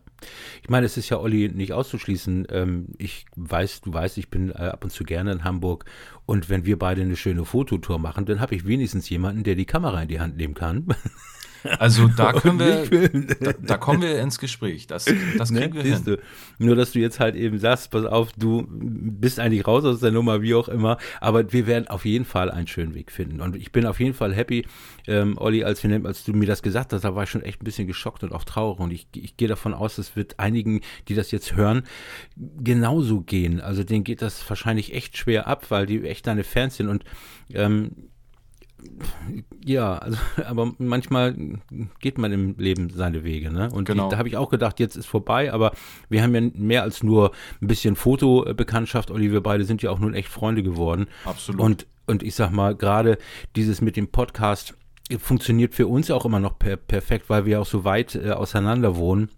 [0.64, 2.48] Ich meine, es ist ja, Olli, nicht auszuschließen.
[2.50, 5.86] Ähm, ich weiß, du weißt, ich bin äh, ab und zu gerne in Hamburg.
[6.26, 9.66] Und wenn wir beide eine schöne Fototour machen, dann habe ich wenigstens jemanden, der die
[9.66, 10.88] Kamera in die Hand nehmen kann.
[11.80, 14.88] Also da können wir, da, da, kommen wir ins Gespräch.
[14.88, 15.06] Das,
[15.38, 15.84] das ne, kriegen ne?
[15.84, 16.04] wir hin.
[16.06, 16.18] Du.
[16.60, 20.12] Nur, dass du jetzt halt eben sagst, pass auf, du bist eigentlich raus aus der
[20.12, 20.98] Nummer, wie auch immer.
[21.22, 23.42] Aber wir werden auf jeden Fall einen schönen Weg finden.
[23.42, 24.66] Und ich bin auf jeden Fall happy,
[25.08, 27.62] ähm, Olli, als, wir, als du mir das gesagt hast, da war ich schon echt
[27.62, 28.80] ein bisschen geschockt und auch traurig.
[28.80, 31.84] Und ich, ich gehe davon aus, es wird einigen, die das jetzt hören,
[32.36, 33.62] genauso gehen.
[33.62, 36.88] Also denen geht das wahrscheinlich echt schwer ab, weil die echt deine Fans sind.
[36.88, 37.04] Und
[37.54, 37.92] ähm,
[39.64, 41.36] ja, also, aber manchmal
[42.00, 43.70] geht man im Leben seine Wege, ne?
[43.72, 44.06] Und genau.
[44.06, 45.72] ich, da habe ich auch gedacht, jetzt ist vorbei, aber
[46.10, 49.12] wir haben ja mehr als nur ein bisschen Fotobekanntschaft.
[49.12, 51.08] Olli, wir beide sind ja auch nun echt Freunde geworden.
[51.26, 51.62] Absolut.
[51.62, 53.18] Und, und ich sag mal, gerade
[53.56, 54.76] dieses mit dem Podcast
[55.20, 58.98] funktioniert für uns auch immer noch per perfekt, weil wir auch so weit äh, auseinander
[58.98, 59.30] wohnen.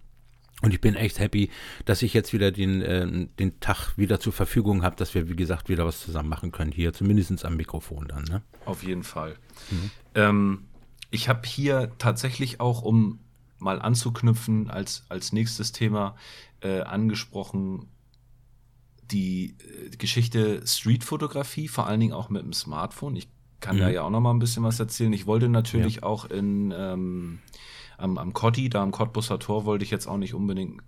[0.61, 1.49] Und ich bin echt happy,
[1.85, 5.35] dass ich jetzt wieder den, äh, den Tag wieder zur Verfügung habe, dass wir, wie
[5.35, 8.23] gesagt, wieder was zusammen machen können hier, zumindest am Mikrofon dann.
[8.25, 8.41] Ne?
[8.65, 9.37] Auf jeden Fall.
[9.71, 9.91] Mhm.
[10.15, 10.65] Ähm,
[11.11, 13.19] ich habe hier tatsächlich auch, um
[13.57, 16.15] mal anzuknüpfen, als, als nächstes Thema
[16.61, 17.87] äh, angesprochen,
[19.03, 23.15] die äh, Geschichte Streetfotografie, vor allen Dingen auch mit dem Smartphone.
[23.15, 23.81] Ich kann mhm.
[23.81, 25.13] da ja auch noch mal ein bisschen was erzählen.
[25.13, 26.03] Ich wollte natürlich ja.
[26.03, 27.39] auch in ähm,
[27.99, 30.81] am, am Cotti, da am Cottbusser Tor, wollte ich jetzt auch nicht unbedingt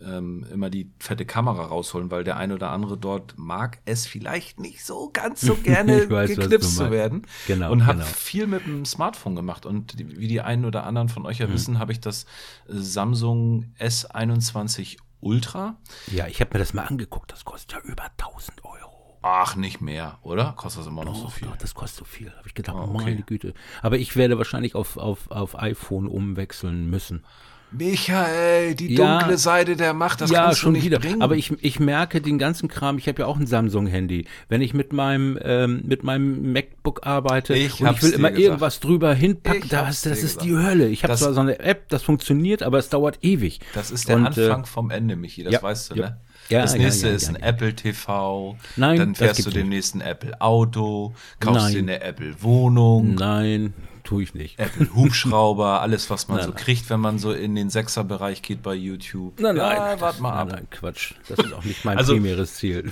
[0.00, 4.60] ähm, immer die fette Kamera rausholen, weil der ein oder andere dort mag es vielleicht
[4.60, 7.22] nicht so ganz so gerne weiß, geknipst zu werden.
[7.46, 8.10] Genau, und habe genau.
[8.10, 9.64] viel mit dem Smartphone gemacht.
[9.64, 11.52] Und wie die einen oder anderen von euch ja mhm.
[11.52, 12.26] wissen, habe ich das
[12.66, 15.76] Samsung S21 Ultra.
[16.12, 17.32] Ja, ich habe mir das mal angeguckt.
[17.32, 18.85] Das kostet ja über 1000 Euro.
[19.28, 20.54] Ach, nicht mehr, oder?
[20.56, 21.48] Kostet das immer noch so viel?
[21.48, 22.30] Doch, das kostet so viel.
[22.30, 23.04] Habe ich gedacht, oh, okay.
[23.04, 23.54] meine Güte.
[23.82, 27.24] Aber ich werde wahrscheinlich auf, auf, auf iPhone umwechseln müssen.
[27.72, 31.00] Michael, die ja, dunkle Seite der Macht, das ja, kannst schon du nicht wieder.
[31.00, 31.22] bringen.
[31.22, 34.26] Aber ich, ich merke den ganzen Kram, ich habe ja auch ein Samsung-Handy.
[34.48, 38.44] Wenn ich mit meinem, ähm, mit meinem MacBook arbeite ich und ich will immer gesagt.
[38.44, 40.44] irgendwas drüber hinpacken, das, das ist gesagt.
[40.44, 40.88] die Hölle.
[40.88, 43.58] Ich habe zwar so eine App, das funktioniert, aber es dauert ewig.
[43.74, 46.20] Das ist der und, Anfang äh, vom Ende, Michi, das ja, weißt du, ne?
[46.48, 48.56] Ja, das nächste ja, ja, ist ein Apple TV.
[48.76, 51.72] Nein, dann fährst du den nächsten Apple Auto, kaufst nein.
[51.72, 53.14] dir eine Apple Wohnung.
[53.14, 54.58] Nein, tue ich nicht.
[54.58, 56.62] Apple Hubschrauber, alles, was man nein, so nein.
[56.62, 59.40] kriegt, wenn man so in den Sechserbereich geht bei YouTube.
[59.40, 60.48] Nein, nein, ja, warte mal ab.
[60.52, 61.14] Nein, Quatsch.
[61.28, 62.90] Das ist auch nicht mein also, primäres Ziel.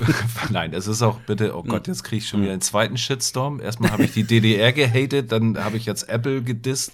[0.50, 3.60] nein, es ist auch bitte, oh Gott, jetzt kriege ich schon wieder einen zweiten Shitstorm.
[3.60, 6.92] Erstmal habe ich die DDR gehatet, dann habe ich jetzt Apple gedisst.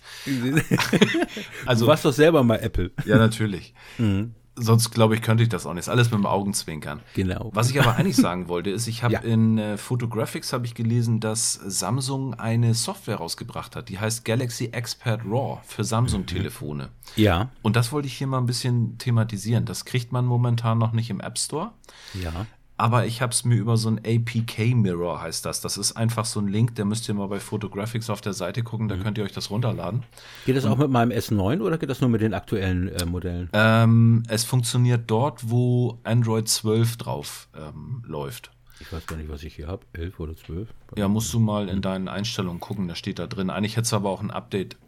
[1.64, 2.90] also, du warst doch selber mal Apple.
[3.06, 3.74] Ja, natürlich.
[3.98, 5.82] Mhm sonst glaube ich, könnte ich das auch nicht.
[5.82, 7.00] Ist alles mit dem Augenzwinkern.
[7.14, 7.50] Genau.
[7.54, 9.20] Was ich aber eigentlich sagen wollte, ist, ich habe ja.
[9.20, 14.66] in äh, Photographics habe ich gelesen, dass Samsung eine Software rausgebracht hat, die heißt Galaxy
[14.66, 16.90] Expert RAW für Samsung-Telefone.
[17.16, 17.50] Ja.
[17.62, 19.64] Und das wollte ich hier mal ein bisschen thematisieren.
[19.64, 21.72] Das kriegt man momentan noch nicht im App Store.
[22.14, 22.46] Ja
[22.80, 25.60] aber ich habe es mir über so ein APK-Mirror heißt das.
[25.60, 28.62] Das ist einfach so ein Link, der müsst ihr mal bei Photographics auf der Seite
[28.62, 29.02] gucken, da mhm.
[29.02, 30.02] könnt ihr euch das runterladen.
[30.46, 33.50] Geht das auch mit meinem S9 oder geht das nur mit den aktuellen äh, Modellen?
[33.52, 38.50] Ähm, es funktioniert dort, wo Android 12 drauf ähm, läuft.
[38.80, 40.68] Ich weiß gar nicht, was ich hier habe, 11 oder 12.
[40.96, 43.50] Ja, musst du mal in deinen Einstellungen gucken, da steht da drin.
[43.50, 44.78] Eigentlich hättest du aber auch ein Update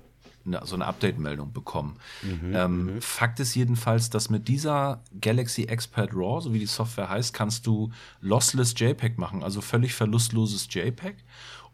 [0.46, 1.96] eine, so eine Update-Meldung bekommen.
[2.22, 3.02] Mhm, ähm, mhm.
[3.02, 7.66] Fakt ist jedenfalls, dass mit dieser Galaxy Expert RAW, so wie die Software heißt, kannst
[7.66, 11.16] du lossless JPEG machen, also völlig verlustloses JPEG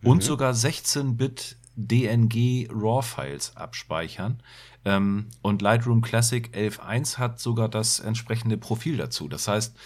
[0.02, 0.10] mhm.
[0.10, 4.42] und sogar 16-Bit DNG RAW-Files abspeichern.
[4.84, 9.28] Ähm, und Lightroom Classic 11.1 hat sogar das entsprechende Profil dazu.
[9.28, 9.76] Das heißt,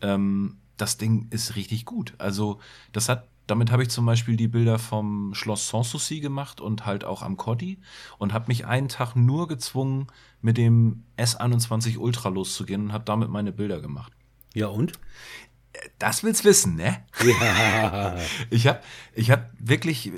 [0.00, 2.14] ähm, das Ding ist richtig gut.
[2.18, 2.60] Also,
[2.92, 7.04] das hat damit habe ich zum Beispiel die Bilder vom Schloss Sanssouci gemacht und halt
[7.04, 7.78] auch am Cotti
[8.18, 10.06] und habe mich einen Tag nur gezwungen,
[10.40, 14.12] mit dem S21 Ultra loszugehen und habe damit meine Bilder gemacht.
[14.52, 14.92] Ja und?
[15.98, 17.02] Das willst wissen, ne?
[17.24, 18.16] Ja.
[18.50, 18.80] ich habe
[19.14, 20.12] ich hab wirklich äh,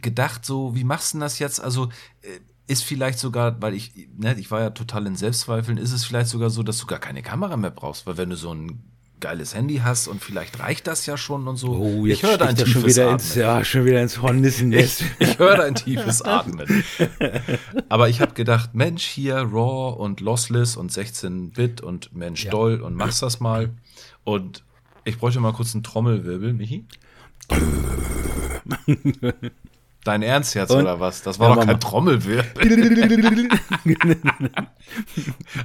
[0.00, 1.60] gedacht, so, wie machst du das jetzt?
[1.60, 1.90] Also
[2.22, 6.04] äh, ist vielleicht sogar, weil ich, ne, ich war ja total in Selbstzweifeln, ist es
[6.04, 8.82] vielleicht sogar so, dass du gar keine Kamera mehr brauchst, weil wenn du so ein
[9.20, 11.72] geiles Handy hast und vielleicht reicht das ja schon und so.
[11.72, 13.20] Oh, jetzt ich höre da ein tiefes schon wieder Atmen.
[13.20, 15.02] Ins, ja, schon wieder ins Hornissen jetzt.
[15.18, 16.84] Ich, ich höre da ein tiefes Atmen.
[17.88, 22.50] Aber ich habe gedacht, Mensch, hier RAW und Lossless und 16-Bit und Mensch, ja.
[22.50, 23.70] doll und machst das mal.
[24.24, 24.64] Und
[25.04, 26.84] ich bräuchte mal kurz einen Trommelwirbel, Michi.
[30.04, 30.82] Dein Ernst jetzt Und?
[30.82, 31.22] oder was?
[31.22, 32.44] Das war ja, doch kein Trommelwirbel.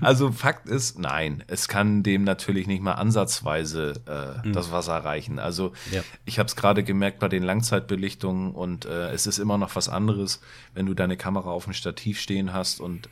[0.02, 4.54] also Fakt ist, nein, es kann dem natürlich nicht mal ansatzweise äh, mhm.
[4.54, 5.39] das Wasser reichen.
[5.39, 6.02] Also ja.
[6.26, 9.88] ich habe es gerade gemerkt bei den Langzeitbelichtungen und äh, es ist immer noch was
[9.88, 10.41] anderes,
[10.74, 13.08] wenn du deine Kamera auf dem Stativ stehen hast und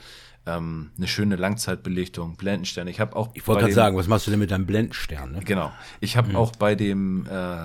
[0.46, 2.88] ähm, eine schöne Langzeitbelichtung, Blendenstern.
[2.88, 3.30] Ich habe auch.
[3.36, 5.34] Ich wollte gerade sagen, was machst du denn mit deinem Blendenstern?
[5.34, 5.42] Ne?
[5.46, 5.72] Genau.
[6.00, 6.36] Ich habe mhm.
[6.36, 7.58] auch bei dem äh,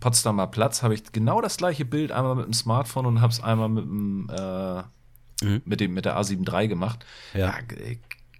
[0.00, 3.42] Potsdamer Platz habe ich genau das gleiche Bild einmal mit dem Smartphone und habe es
[3.42, 4.82] einmal mit dem, äh,
[5.44, 5.62] mhm.
[5.64, 7.04] mit dem mit der A7 III gemacht.
[7.34, 7.48] Ja.
[7.48, 7.54] ja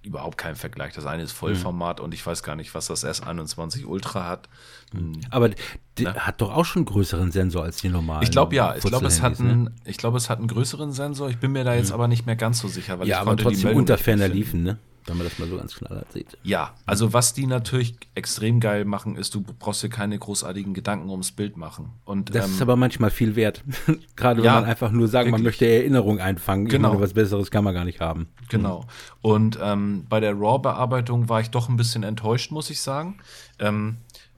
[0.02, 0.94] überhaupt kein Vergleich.
[0.94, 2.06] Das eine ist Vollformat mhm.
[2.06, 4.48] und ich weiß gar nicht, was das S21 Ultra hat.
[4.92, 5.20] Mhm.
[5.30, 5.56] Aber der
[5.98, 6.14] ja.
[6.14, 8.22] hat doch auch schon einen größeren Sensor als die normalen.
[8.22, 8.74] Ich glaube ja.
[8.76, 9.72] Ich glaube, es hat einen, ne?
[9.84, 11.28] ich glaube, es hat einen größeren Sensor.
[11.28, 11.94] Ich bin mir da jetzt mhm.
[11.94, 14.62] aber nicht mehr ganz so sicher, weil ja, ich aber konnte trotzdem unter ferner liefen,
[14.62, 14.78] ne?
[15.06, 16.36] Wenn man das mal so ganz knallhart sieht.
[16.42, 21.08] Ja, also was die natürlich extrem geil machen, ist, du brauchst dir keine großartigen Gedanken
[21.10, 21.90] ums Bild machen.
[22.04, 23.62] Und, das ähm, ist aber manchmal viel wert.
[24.16, 25.32] Gerade ja, wenn man einfach nur sagt, wirklich.
[25.32, 26.68] man möchte Erinnerung einfangen.
[26.68, 26.90] Genau.
[26.90, 28.28] Meine, was Besseres kann man gar nicht haben.
[28.48, 28.84] Genau.
[29.22, 33.18] Und ähm, bei der RAW-Bearbeitung war ich doch ein bisschen enttäuscht, muss ich sagen.
[33.58, 33.96] Ähm, mhm.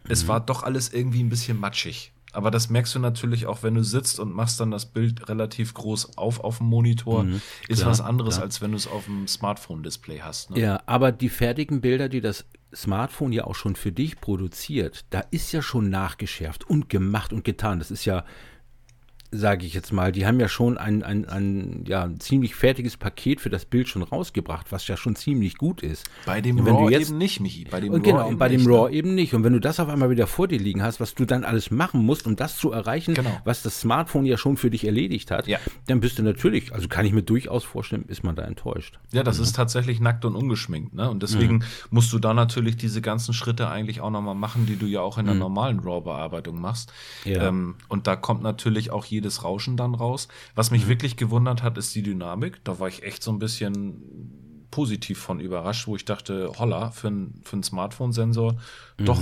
[0.09, 2.13] Es war doch alles irgendwie ein bisschen matschig.
[2.33, 5.75] Aber das merkst du natürlich auch, wenn du sitzt und machst dann das Bild relativ
[5.75, 7.25] groß auf auf dem Monitor.
[7.25, 8.45] Mhm, ist klar, was anderes, klar.
[8.45, 10.51] als wenn du es auf dem Smartphone-Display hast.
[10.51, 10.61] Ne?
[10.61, 15.21] Ja, aber die fertigen Bilder, die das Smartphone ja auch schon für dich produziert, da
[15.31, 17.81] ist ja schon nachgeschärft und gemacht und getan.
[17.81, 18.25] Das ist ja
[19.33, 20.13] sage ich jetzt mal.
[20.13, 23.89] Die haben ja schon ein, ein, ein, ja, ein ziemlich fertiges Paket für das Bild
[23.89, 26.09] schon rausgebracht, was ja schon ziemlich gut ist.
[26.27, 27.67] Bei dem Raw jetzt, eben nicht, Michi.
[27.71, 28.97] Bei dem und genau, und bei dem Raw ne?
[28.97, 29.35] eben nicht.
[29.35, 31.71] Und wenn du das auf einmal wieder vor dir liegen hast, was du dann alles
[31.71, 33.31] machen musst, um das zu erreichen, genau.
[33.45, 35.59] was das Smartphone ja schon für dich erledigt hat, ja.
[35.87, 38.99] dann bist du natürlich, also kann ich mir durchaus vorstellen, ist man da enttäuscht.
[39.13, 39.45] Ja, das mhm.
[39.45, 40.95] ist tatsächlich nackt und ungeschminkt.
[40.95, 41.09] Ne?
[41.09, 41.65] Und deswegen mhm.
[41.91, 45.19] musst du da natürlich diese ganzen Schritte eigentlich auch nochmal machen, die du ja auch
[45.19, 45.41] in der mhm.
[45.41, 46.93] normalen RAW-Bearbeitung machst.
[47.25, 47.49] Ja.
[47.49, 50.29] Ähm, und da kommt natürlich auch jedes Rauschen dann raus.
[50.55, 50.89] Was mich mhm.
[50.89, 52.65] wirklich gewundert hat, ist die Dynamik.
[52.65, 57.09] Da war ich echt so ein bisschen positiv von überrascht, wo ich dachte, holla, für,
[57.09, 58.53] ein, für einen Smartphone-Sensor
[58.99, 59.05] mhm.
[59.05, 59.21] doch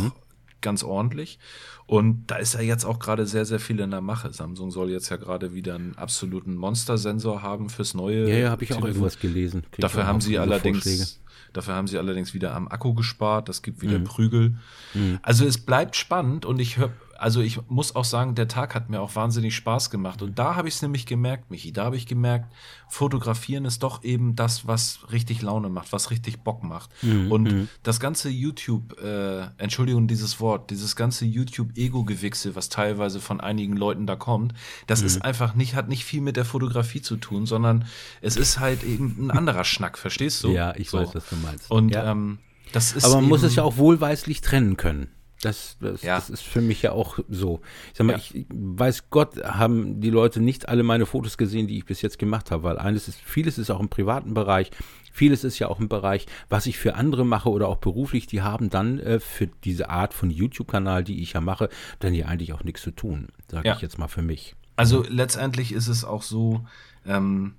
[0.61, 1.39] ganz ordentlich.
[1.87, 4.33] Und da ist ja jetzt auch gerade sehr, sehr viel in der Mache.
[4.33, 8.29] Samsung soll jetzt ja gerade wieder einen absoluten Monster-Sensor haben fürs neue.
[8.29, 9.63] Ja, ja, habe ich auch irgendwas gelesen.
[9.71, 11.11] Krieg dafür haben sie allerdings, Vorschläge.
[11.55, 13.49] dafür haben sie allerdings wieder am Akku gespart.
[13.49, 14.05] Das gibt wieder mhm.
[14.05, 14.57] Prügel.
[14.95, 15.19] Mhm.
[15.23, 18.89] Also es bleibt spannend und ich höre also ich muss auch sagen, der Tag hat
[18.89, 20.23] mir auch wahnsinnig Spaß gemacht.
[20.23, 21.73] Und da habe ich es nämlich gemerkt, Michi.
[21.73, 22.53] Da habe ich gemerkt,
[22.89, 26.91] fotografieren ist doch eben das, was richtig Laune macht, was richtig Bock macht.
[27.03, 27.33] Mhm.
[27.33, 27.69] Und mhm.
[27.83, 34.07] das ganze YouTube, äh, Entschuldigung, dieses Wort, dieses ganze YouTube-Ego-Gewichse, was teilweise von einigen Leuten
[34.07, 34.55] da kommt,
[34.87, 35.07] das mhm.
[35.07, 37.85] ist einfach nicht, hat nicht viel mit der Fotografie zu tun, sondern
[38.21, 40.53] es ist halt eben ein anderer Schnack, verstehst du?
[40.53, 40.99] Ja, ich so.
[40.99, 41.69] weiß, was du meinst.
[41.69, 42.13] Und ja.
[42.13, 42.39] ähm,
[42.73, 43.05] das ist.
[43.05, 45.09] Aber man muss es ja auch wohlweislich trennen können.
[45.43, 46.17] Das, das, ja.
[46.17, 47.61] das, ist für mich ja auch so.
[47.93, 48.19] Ich sag mal, ja.
[48.19, 52.19] ich weiß Gott, haben die Leute nicht alle meine Fotos gesehen, die ich bis jetzt
[52.19, 54.73] gemacht habe, weil eines ist, vieles ist auch im privaten Bereich,
[55.13, 58.43] vieles ist ja auch im Bereich, was ich für andere mache oder auch beruflich, die
[58.43, 61.69] haben dann äh, für diese Art von YouTube-Kanal, die ich ja mache,
[62.01, 63.77] dann ja eigentlich auch nichts zu tun, sage ja.
[63.77, 64.57] ich jetzt mal für mich.
[64.75, 66.65] Also letztendlich ist es auch so,
[67.07, 67.55] ähm,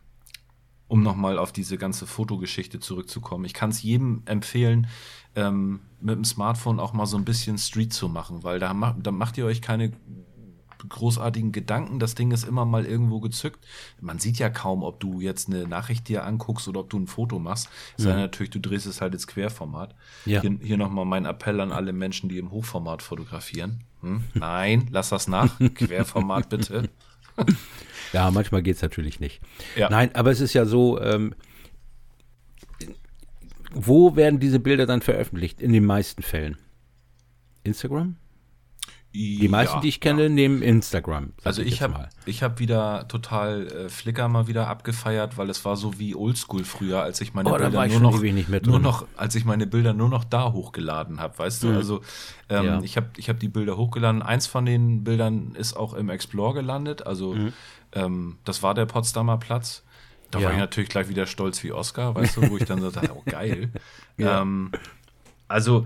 [0.90, 3.46] um nochmal auf diese ganze Fotogeschichte zurückzukommen.
[3.46, 4.88] Ich kann es jedem empfehlen,
[5.36, 8.96] ähm, mit dem Smartphone auch mal so ein bisschen Street zu machen, weil da, macht,
[9.04, 9.92] da macht ihr euch keine
[10.88, 12.00] großartigen Gedanken.
[12.00, 13.66] Das Ding ist immer mal irgendwo gezückt.
[14.00, 17.08] Man sieht ja kaum, ob du jetzt eine Nachricht dir anguckst oder ob du ein
[17.08, 17.70] Foto machst.
[17.98, 18.04] Mhm.
[18.04, 19.96] Sei natürlich, du drehst es halt ins Querformat.
[20.26, 20.42] Ja.
[20.42, 23.84] Hier, hier nochmal mein Appell an alle Menschen, die im Hochformat fotografieren.
[24.02, 24.24] Hm?
[24.34, 25.60] Nein, lass das nach.
[25.76, 26.90] Querformat bitte.
[28.14, 29.42] ja, manchmal geht es natürlich nicht.
[29.76, 29.90] Ja.
[29.90, 31.36] Nein, aber es ist ja so, ähm,
[33.74, 35.62] wo werden diese Bilder dann veröffentlicht?
[35.62, 36.58] In den meisten Fällen.
[37.64, 38.16] Instagram?
[39.12, 40.30] Die meisten, ja, die ich kenne, ja.
[40.30, 41.34] nehmen Instagram.
[41.44, 45.78] Also ich habe ich habe wieder total äh, Flickr mal wieder abgefeiert, weil es war
[45.78, 49.46] so wie Oldschool früher, als ich meine oh, Bilder nur noch nur noch als ich
[49.46, 51.68] meine Bilder nur noch da hochgeladen habe, weißt mhm.
[51.70, 51.76] du?
[51.76, 52.02] Also
[52.50, 52.82] ähm, ja.
[52.84, 54.22] ich habe ich habe die Bilder hochgeladen.
[54.22, 57.54] Eins von den Bildern ist auch im Explore gelandet, also mhm.
[57.94, 59.84] ähm, das war der Potsdamer Platz.
[60.32, 60.46] Da ja.
[60.46, 63.12] war ich natürlich gleich wieder stolz wie Oscar, weißt du, wo ich dann so dachte,
[63.16, 63.70] oh geil.
[64.18, 64.42] ja.
[64.42, 64.72] ähm,
[65.48, 65.86] also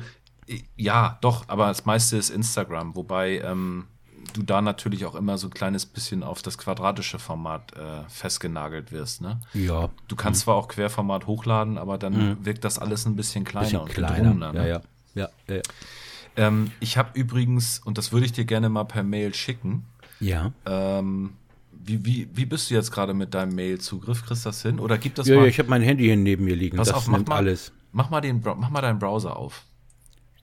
[0.75, 3.85] ja, doch, aber das meiste ist Instagram, wobei ähm,
[4.33, 8.91] du da natürlich auch immer so ein kleines bisschen auf das quadratische Format äh, festgenagelt
[8.91, 9.21] wirst.
[9.21, 9.39] Ne?
[9.53, 9.89] Ja.
[10.07, 10.43] Du kannst mhm.
[10.43, 12.45] zwar auch Querformat hochladen, aber dann mhm.
[12.45, 14.33] wirkt das alles ein bisschen kleiner bisschen und kleiner.
[14.33, 14.51] Ne?
[14.53, 14.81] Ja, ja.
[15.15, 15.61] ja, ja, ja.
[16.35, 19.85] Ähm, ich habe übrigens, und das würde ich dir gerne mal per Mail schicken.
[20.19, 20.51] Ja.
[20.65, 21.33] Ähm,
[21.85, 24.25] wie, wie, wie bist du jetzt gerade mit deinem Mail-Zugriff?
[24.25, 24.79] Kriegst du das hin?
[24.79, 25.43] Oder gibt das ja, mal?
[25.43, 26.77] Ja, ich habe mein Handy hier neben mir liegen.
[26.77, 27.71] Pass das auf, mach mal, alles.
[27.91, 29.65] Mach mal, den, mach mal deinen Browser auf.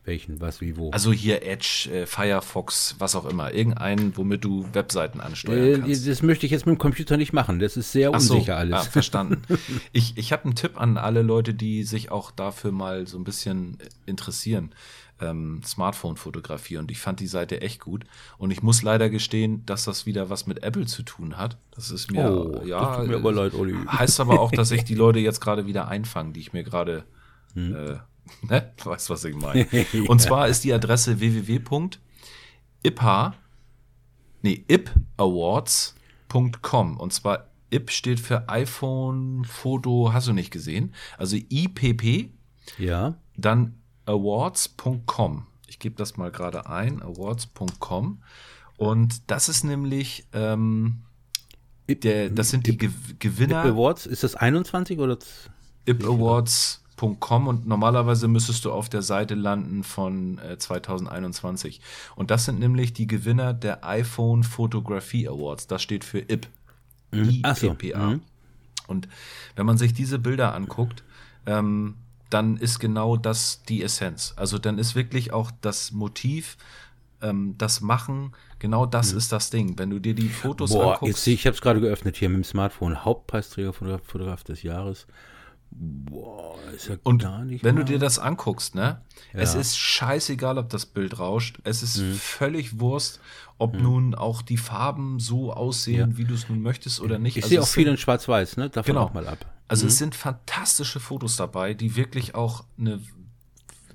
[0.04, 0.90] Welchen, was, wie, wo?
[0.90, 3.52] Also hier Edge, äh, Firefox, was auch immer.
[3.52, 6.08] Irgendeinen, womit du Webseiten ansteuern äh, kannst.
[6.08, 7.58] Das möchte ich jetzt mit dem Computer nicht machen.
[7.58, 8.74] Das ist sehr unsicher so, alles.
[8.74, 9.42] Ah, verstanden.
[9.92, 13.24] ich ich habe einen Tipp an alle Leute, die sich auch dafür mal so ein
[13.24, 13.76] bisschen
[14.06, 14.74] interessieren
[15.20, 18.06] ähm, Smartphone-Fotografie und ich fand die Seite echt gut.
[18.38, 21.58] Und ich muss leider gestehen, dass das wieder was mit Apple zu tun hat.
[21.72, 23.74] Das ist mir, oh, ja, das tut mir aber leid, Olli.
[23.86, 27.04] Heißt aber auch, dass ich die Leute jetzt gerade wieder einfange, die ich mir gerade,
[27.54, 27.74] hm.
[27.74, 27.96] äh,
[28.48, 29.66] ne, weißt, was ich meine.
[30.08, 33.34] Und zwar ist die Adresse www.ipa,
[34.42, 40.94] nee, ipawards.com und zwar IP steht für iPhone Foto, hast du nicht gesehen?
[41.18, 42.30] Also IPP.
[42.78, 43.16] Ja.
[43.36, 45.46] Dann awards.com.
[45.66, 48.22] Ich gebe das mal gerade ein, awards.com.
[48.76, 51.02] Und das ist nämlich, ähm,
[51.88, 53.64] der, das sind die Ge Gewinner.
[53.64, 55.18] IP Awards, ist das 21 oder?
[55.86, 61.80] ipawards.com und normalerweise müsstest du auf der Seite landen von äh, 2021.
[62.16, 65.66] Und das sind nämlich die Gewinner der iPhone Photography Awards.
[65.66, 66.48] Das steht für IP.
[67.12, 67.42] Mhm.
[67.44, 67.54] IPPA.
[67.54, 67.98] So.
[67.98, 68.22] Mhm.
[68.86, 69.08] Und
[69.56, 71.04] wenn man sich diese Bilder anguckt,
[71.46, 71.96] ähm,
[72.30, 74.34] dann ist genau das die Essenz.
[74.36, 76.56] Also dann ist wirklich auch das Motiv,
[77.20, 79.18] ähm, das Machen, genau das mhm.
[79.18, 79.78] ist das Ding.
[79.78, 81.26] Wenn du dir die Fotos Boah, anguckst.
[81.26, 83.04] Jetzt, ich habe es gerade geöffnet hier mit dem Smartphone.
[83.04, 85.06] Hauptpreisträger Fotograf, Fotograf des Jahres.
[85.70, 87.84] Boah, ist ja Und gar nicht wenn mal.
[87.84, 89.00] du dir das anguckst, ne?
[89.32, 89.40] Ja.
[89.40, 91.60] Es ist scheißegal, ob das Bild rauscht.
[91.64, 92.14] Es ist mhm.
[92.14, 93.20] völlig Wurst,
[93.58, 93.82] ob mhm.
[93.82, 96.16] nun auch die Farben so aussehen, ja.
[96.16, 97.36] wie du es nun möchtest oder nicht.
[97.36, 98.68] Ich also sehe auch viel in Schwarz-Weiß, ne?
[98.70, 99.06] Davon genau.
[99.06, 99.38] auch mal ab.
[99.68, 99.88] Also mhm.
[99.88, 103.00] es sind fantastische Fotos dabei, die wirklich auch eine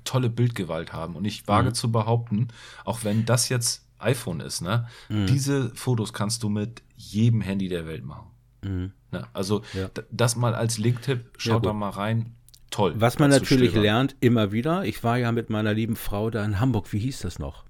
[0.04, 1.16] tolle Bildgewalt haben.
[1.16, 1.74] Und ich wage mhm.
[1.74, 2.48] zu behaupten,
[2.84, 4.88] auch wenn das jetzt iPhone ist, ne?
[5.08, 5.26] Mhm.
[5.26, 8.26] Diese Fotos kannst du mit jedem Handy der Welt machen.
[8.66, 8.92] Mhm.
[9.12, 9.26] Ne?
[9.32, 9.88] Also ja.
[10.10, 12.34] das mal als Link-Tipp, schaut ja, da mal rein.
[12.70, 12.94] Toll.
[12.98, 16.60] Was man natürlich lernt, immer wieder, ich war ja mit meiner lieben Frau da in
[16.60, 17.64] Hamburg, wie hieß das noch?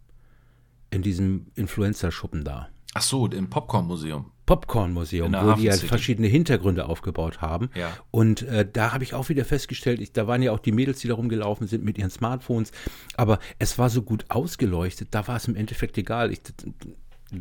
[0.90, 2.68] In diesem Influencer-Schuppen da.
[2.94, 4.32] Ach so, im Popcorn-Museum.
[4.46, 7.68] Popcorn-Museum, wo die ja verschiedene Hintergründe aufgebaut haben.
[7.74, 7.92] Ja.
[8.11, 11.00] Und äh, da habe ich auch wieder festgestellt, ich, da waren ja auch die Mädels,
[11.00, 12.70] die da rumgelaufen sind mit ihren Smartphones,
[13.16, 16.32] aber es war so gut ausgeleuchtet, da war es im Endeffekt egal.
[16.32, 16.40] Ich,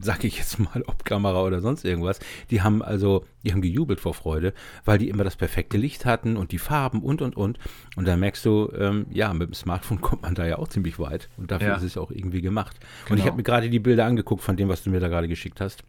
[0.01, 2.19] sag ich jetzt mal, ob Kamera oder sonst irgendwas,
[2.49, 6.37] die haben also, die haben gejubelt vor Freude, weil die immer das perfekte Licht hatten
[6.37, 7.59] und die Farben und und und.
[7.95, 10.99] Und da merkst du, ähm, ja, mit dem Smartphone kommt man da ja auch ziemlich
[10.99, 11.29] weit.
[11.37, 11.75] Und dafür ja.
[11.75, 12.79] ist es auch irgendwie gemacht.
[12.79, 12.87] Genau.
[12.87, 13.25] Und ich genau.
[13.25, 15.83] habe mir gerade die Bilder angeguckt von dem, was du mir da gerade geschickt hast.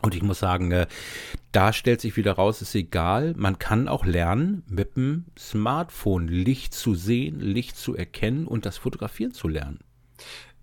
[0.00, 0.86] Und ich muss sagen, äh,
[1.50, 3.34] da stellt sich wieder raus, ist egal.
[3.36, 8.78] Man kann auch lernen, mit dem Smartphone Licht zu sehen, Licht zu erkennen und das
[8.78, 9.80] Fotografieren zu lernen.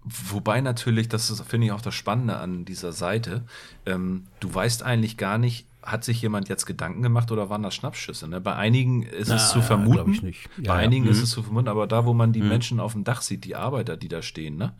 [0.05, 3.43] Wobei natürlich, das ist, finde ich, auch das Spannende an dieser Seite.
[3.85, 7.75] Ähm, du weißt eigentlich gar nicht, hat sich jemand jetzt Gedanken gemacht oder waren das
[7.75, 8.27] Schnappschüsse?
[8.27, 8.39] Ne?
[8.39, 10.13] Bei einigen ist Na, es zu vermuten.
[10.13, 11.11] Ja, ja, bei einigen ja.
[11.11, 11.23] ist mhm.
[11.23, 12.49] es zu vermuten, aber da, wo man die mhm.
[12.49, 14.73] Menschen auf dem Dach sieht, die Arbeiter, die da stehen, ne?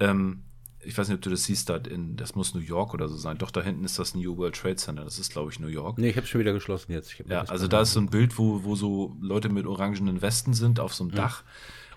[0.00, 0.42] Ähm,
[0.86, 3.16] ich weiß nicht, ob du das siehst, da in, das muss New York oder so
[3.16, 3.38] sein.
[3.38, 5.04] Doch, da hinten ist das New World Trade Center.
[5.04, 5.98] Das ist, glaube ich, New York.
[5.98, 7.16] Nee, ich habe schon wieder geschlossen jetzt.
[7.26, 10.80] Ja, also da ist so ein Bild, wo, wo so Leute mit orangenen Westen sind
[10.80, 11.16] auf so einem mhm.
[11.16, 11.42] Dach.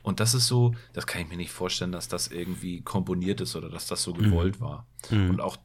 [0.08, 3.58] Und das ist so, das kann ich mir nicht vorstellen, dass das irgendwie komponiert ist
[3.58, 4.63] oder dass das so gewollt mhm.
[4.63, 4.88] war.
[5.10, 5.32] Mhm.
[5.32, 5.58] Und auch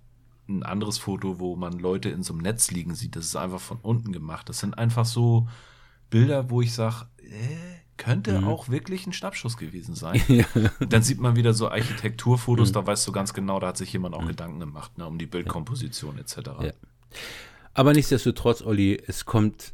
[0.49, 3.61] ein anderes Foto, wo man Leute in so einem Netz liegen sieht, das ist einfach
[3.61, 4.49] von unten gemacht.
[4.49, 5.47] Das sind einfach so
[6.11, 8.49] Bilder, wo ich sage, äh, könnte mhm.
[8.49, 10.21] auch wirklich ein Schnappschuss gewesen sein.
[10.29, 10.45] ja.
[10.89, 12.73] Dann sieht man wieder so Architekturfotos, mhm.
[12.73, 14.29] da weißt du ganz genau, da hat sich jemand auch mhm.
[14.29, 16.37] Gedanken gemacht, ne, um die Bildkomposition etc.
[16.63, 16.73] Ja.
[17.75, 19.73] Aber nichtsdestotrotz, Olli, es kommt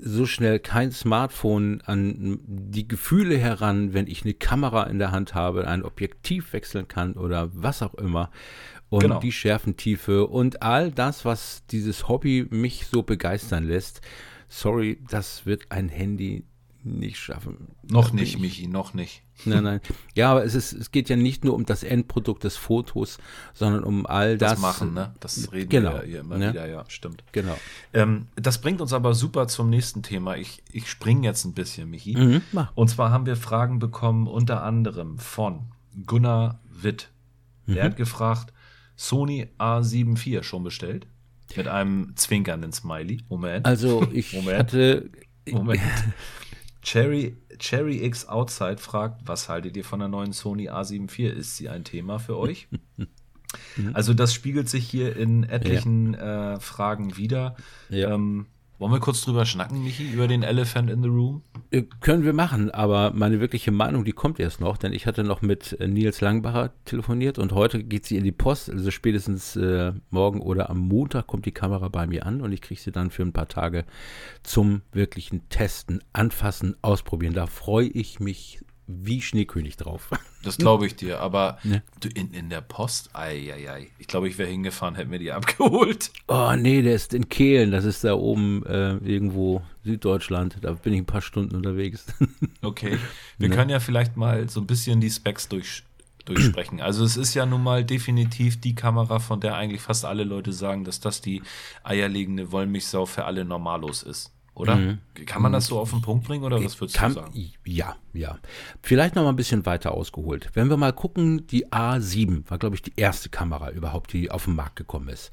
[0.00, 5.34] so schnell kein Smartphone an die Gefühle heran, wenn ich eine Kamera in der Hand
[5.34, 8.30] habe, ein Objektiv wechseln kann oder was auch immer.
[8.90, 9.20] Und genau.
[9.20, 14.00] die Schärfentiefe und all das, was dieses Hobby mich so begeistern lässt.
[14.48, 16.44] Sorry, das wird ein Handy
[16.88, 17.68] nicht schaffen.
[17.82, 19.22] Noch nicht, ich, Michi, noch nicht.
[19.44, 19.80] Nein, nein.
[20.14, 23.18] Ja, aber es, ist, es geht ja nicht nur um das Endprodukt des Fotos,
[23.54, 24.52] sondern um all das.
[24.52, 25.14] Das Machen, ne?
[25.20, 25.94] Das reden genau.
[25.94, 26.50] wir hier immer ja.
[26.50, 27.22] wieder, ja, stimmt.
[27.32, 27.56] Genau.
[27.92, 30.36] Ähm, das bringt uns aber super zum nächsten Thema.
[30.36, 32.16] Ich, ich springe jetzt ein bisschen, Michi.
[32.16, 32.42] Mhm,
[32.74, 35.66] Und zwar haben wir Fragen bekommen, unter anderem von
[36.06, 37.10] Gunnar Witt.
[37.66, 37.74] Mhm.
[37.74, 38.52] Der hat gefragt,
[38.96, 41.06] Sony A7 IV schon bestellt?
[41.56, 43.22] Mit einem zwinkernden Smiley.
[43.28, 43.66] Moment.
[43.66, 44.58] Also ich Moment.
[44.58, 45.10] hatte.
[45.50, 45.80] Moment.
[46.82, 51.36] Cherry, Cherry X Outside fragt, was haltet ihr von der neuen Sony A7 IV?
[51.36, 52.68] Ist sie ein Thema für euch?
[53.92, 56.54] also das spiegelt sich hier in etlichen ja.
[56.54, 57.56] äh, Fragen wieder.
[57.88, 58.14] Ja.
[58.14, 58.46] Ähm,
[58.78, 61.42] wollen wir kurz drüber schnacken, Michi, über den Elephant in the Room?
[61.70, 65.24] Äh, können wir machen, aber meine wirkliche Meinung, die kommt erst noch, denn ich hatte
[65.24, 69.56] noch mit äh, Nils Langbacher telefoniert und heute geht sie in die Post, also spätestens
[69.56, 72.92] äh, morgen oder am Montag kommt die Kamera bei mir an und ich kriege sie
[72.92, 73.84] dann für ein paar Tage
[74.42, 77.34] zum wirklichen Testen, Anfassen, Ausprobieren.
[77.34, 80.10] Da freue ich mich wie Schneekönig drauf.
[80.44, 81.82] Das glaube ich dir, aber ne?
[81.98, 83.88] du in, in der Post, ei, ei, ei.
[83.98, 86.12] Ich glaube, ich wäre hingefahren, hätte mir die abgeholt.
[86.28, 90.58] Oh nee, der ist in Kehlen, das ist da oben äh, irgendwo Süddeutschland.
[90.60, 92.06] Da bin ich ein paar Stunden unterwegs.
[92.62, 92.98] Okay,
[93.38, 93.54] wir ne?
[93.54, 95.82] können ja vielleicht mal so ein bisschen die Specs durch,
[96.24, 96.80] durchsprechen.
[96.80, 100.52] Also es ist ja nun mal definitiv die Kamera, von der eigentlich fast alle Leute
[100.52, 101.42] sagen, dass das die
[101.82, 104.76] eierlegende Wollmilchsau für alle Normalos ist oder?
[104.76, 104.98] Mhm.
[105.26, 107.50] Kann man das so auf den Punkt bringen oder was würdest Kann, du sagen?
[107.64, 108.38] Ja, ja.
[108.82, 110.50] Vielleicht noch mal ein bisschen weiter ausgeholt.
[110.54, 114.44] Wenn wir mal gucken, die A7 war, glaube ich, die erste Kamera überhaupt, die auf
[114.44, 115.30] den Markt gekommen ist.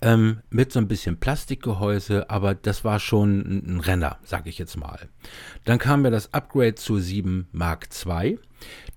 [0.00, 4.76] Ähm, mit so ein bisschen Plastikgehäuse, aber das war schon ein Renner, sage ich jetzt
[4.76, 5.08] mal.
[5.64, 8.38] Dann kam ja das Upgrade zur 7 Mark II.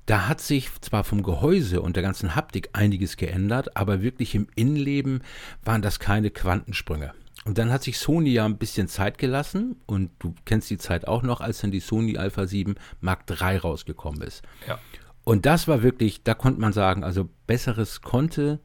[0.05, 4.47] Da hat sich zwar vom Gehäuse und der ganzen Haptik einiges geändert, aber wirklich im
[4.55, 5.21] Innenleben
[5.63, 7.13] waren das keine Quantensprünge.
[7.45, 11.07] Und dann hat sich Sony ja ein bisschen Zeit gelassen und du kennst die Zeit
[11.07, 14.43] auch noch, als dann die Sony Alpha 7 Mark III rausgekommen ist.
[14.67, 14.79] Ja.
[15.25, 18.59] Und das war wirklich, da konnte man sagen, also besseres konnte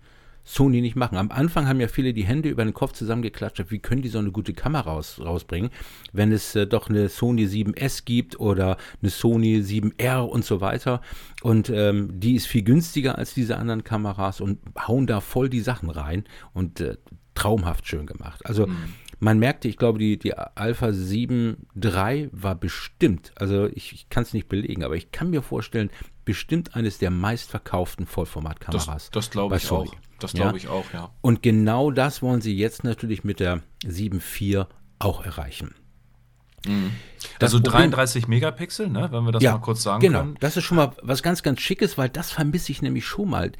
[0.48, 1.18] Sony nicht machen.
[1.18, 4.18] Am Anfang haben ja viele die Hände über den Kopf zusammengeklatscht, wie können die so
[4.18, 5.70] eine gute Kamera raus, rausbringen,
[6.12, 11.02] wenn es äh, doch eine Sony 7S gibt oder eine Sony 7R und so weiter.
[11.42, 15.60] Und ähm, die ist viel günstiger als diese anderen Kameras und hauen da voll die
[15.60, 16.24] Sachen rein.
[16.54, 16.96] Und äh,
[17.38, 18.44] traumhaft schön gemacht.
[18.44, 18.94] Also mhm.
[19.20, 24.24] man merkte, ich glaube, die, die Alpha 7 III war bestimmt, also ich, ich kann
[24.24, 25.90] es nicht belegen, aber ich kann mir vorstellen,
[26.24, 28.86] bestimmt eines der meistverkauften Vollformatkameras.
[28.86, 29.88] Das, das glaube ich Sony.
[29.88, 29.94] auch.
[30.18, 30.56] Das glaube ja?
[30.56, 31.10] ich auch, ja.
[31.20, 34.66] Und genau das wollen sie jetzt natürlich mit der 7 IV
[34.98, 35.74] auch erreichen.
[36.66, 36.90] Mhm.
[37.40, 40.20] Also Problem, 33 Megapixel, ne, wenn wir das ja, mal kurz sagen genau.
[40.20, 40.34] können.
[40.34, 43.30] Genau, das ist schon mal was ganz, ganz Schickes, weil das vermisse ich nämlich schon
[43.30, 43.52] mal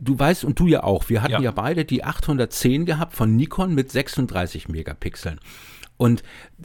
[0.00, 1.40] du weißt und du ja auch, wir hatten ja.
[1.40, 5.40] ja beide die 810 gehabt von Nikon mit 36 Megapixeln.
[5.96, 6.22] Und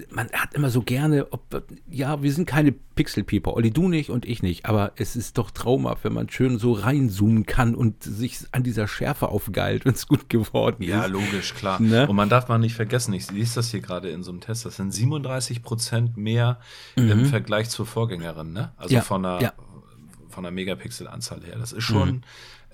[0.09, 4.23] man hat immer so gerne, ob, ja, wir sind keine Pixel-People, Olli, du nicht und
[4.25, 8.39] ich nicht, aber es ist doch traumhaft, wenn man schön so reinzoomen kann und sich
[8.53, 10.87] an dieser Schärfe aufgeilt, wenn es gut geworden ist.
[10.87, 11.81] Ja, logisch, klar.
[11.81, 12.07] Ne?
[12.07, 14.65] Und man darf mal nicht vergessen, ich lese das hier gerade in so einem Test,
[14.65, 16.61] das sind 37 Prozent mehr
[16.95, 17.11] mhm.
[17.11, 18.71] im Vergleich zur Vorgängerin, ne?
[18.77, 19.53] Also ja, von der, ja.
[20.29, 21.57] von der Megapixel-Anzahl her.
[21.59, 22.21] Das ist schon, mhm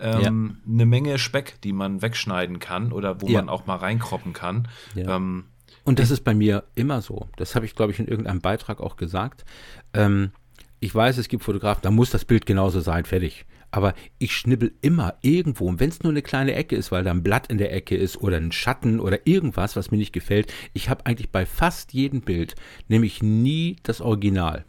[0.01, 0.73] ähm, ja.
[0.73, 3.39] eine Menge Speck, die man wegschneiden kann oder wo ja.
[3.39, 4.67] man auch mal reinkroppen kann.
[4.95, 5.15] Ja.
[5.15, 5.45] Ähm,
[5.83, 7.27] und das ist bei mir immer so.
[7.37, 9.45] Das habe ich, glaube ich, in irgendeinem Beitrag auch gesagt.
[9.93, 10.31] Ähm,
[10.79, 13.45] ich weiß, es gibt Fotografen, da muss das Bild genauso sein, fertig.
[13.71, 17.11] Aber ich schnibbel immer irgendwo, und wenn es nur eine kleine Ecke ist, weil da
[17.11, 20.51] ein Blatt in der Ecke ist oder ein Schatten oder irgendwas, was mir nicht gefällt,
[20.73, 22.55] ich habe eigentlich bei fast jedem Bild,
[22.89, 24.65] nämlich nie das Original.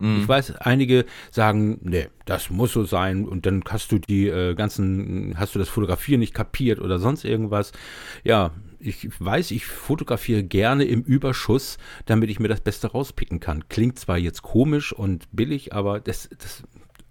[0.00, 0.20] Mhm.
[0.22, 4.54] Ich weiß, einige sagen, nee, das muss so sein und dann hast du die äh,
[4.54, 7.72] ganzen, hast du das Fotografieren nicht kapiert oder sonst irgendwas.
[8.24, 11.76] Ja, ich weiß, ich fotografiere gerne im Überschuss,
[12.06, 13.68] damit ich mir das Beste rauspicken kann.
[13.68, 16.62] Klingt zwar jetzt komisch und billig, aber das, das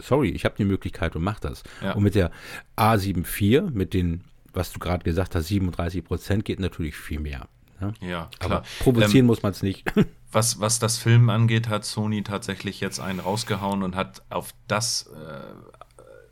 [0.01, 1.63] sorry, ich habe die Möglichkeit und mache das.
[1.83, 1.93] Ja.
[1.93, 2.31] Und mit der
[2.75, 4.23] A74, mit den,
[4.53, 7.47] was du gerade gesagt hast, 37 Prozent, geht natürlich viel mehr.
[7.81, 7.93] Ne?
[8.01, 8.59] Ja, klar.
[8.59, 9.85] Aber provozieren ähm, muss man es nicht.
[10.31, 15.09] was, was das Filmen angeht, hat Sony tatsächlich jetzt einen rausgehauen und hat auf das
[15.13, 15.69] äh,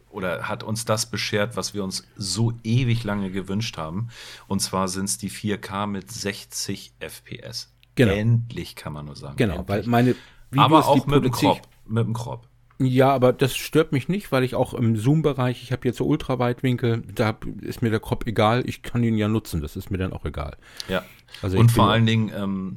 [0.09, 4.09] oder hat uns das beschert, was wir uns so ewig lange gewünscht haben.
[4.47, 7.71] Und zwar sind es die 4K mit 60 FPS.
[7.95, 8.13] Genau.
[8.13, 9.37] Endlich kann man nur sagen.
[9.37, 9.69] Genau, Endlich.
[9.69, 10.15] weil meine
[10.51, 11.61] Videos, Aber auch mit dem Crop.
[11.85, 12.47] Mit dem Crop.
[12.79, 16.05] Ja, aber das stört mich nicht, weil ich auch im Zoom-Bereich, ich habe jetzt so
[16.05, 19.97] Ultraweitwinkel, da ist mir der Crop egal, ich kann ihn ja nutzen, das ist mir
[19.97, 20.57] dann auch egal.
[20.87, 21.03] Ja.
[21.41, 22.75] Also und vor allen Dingen, ähm,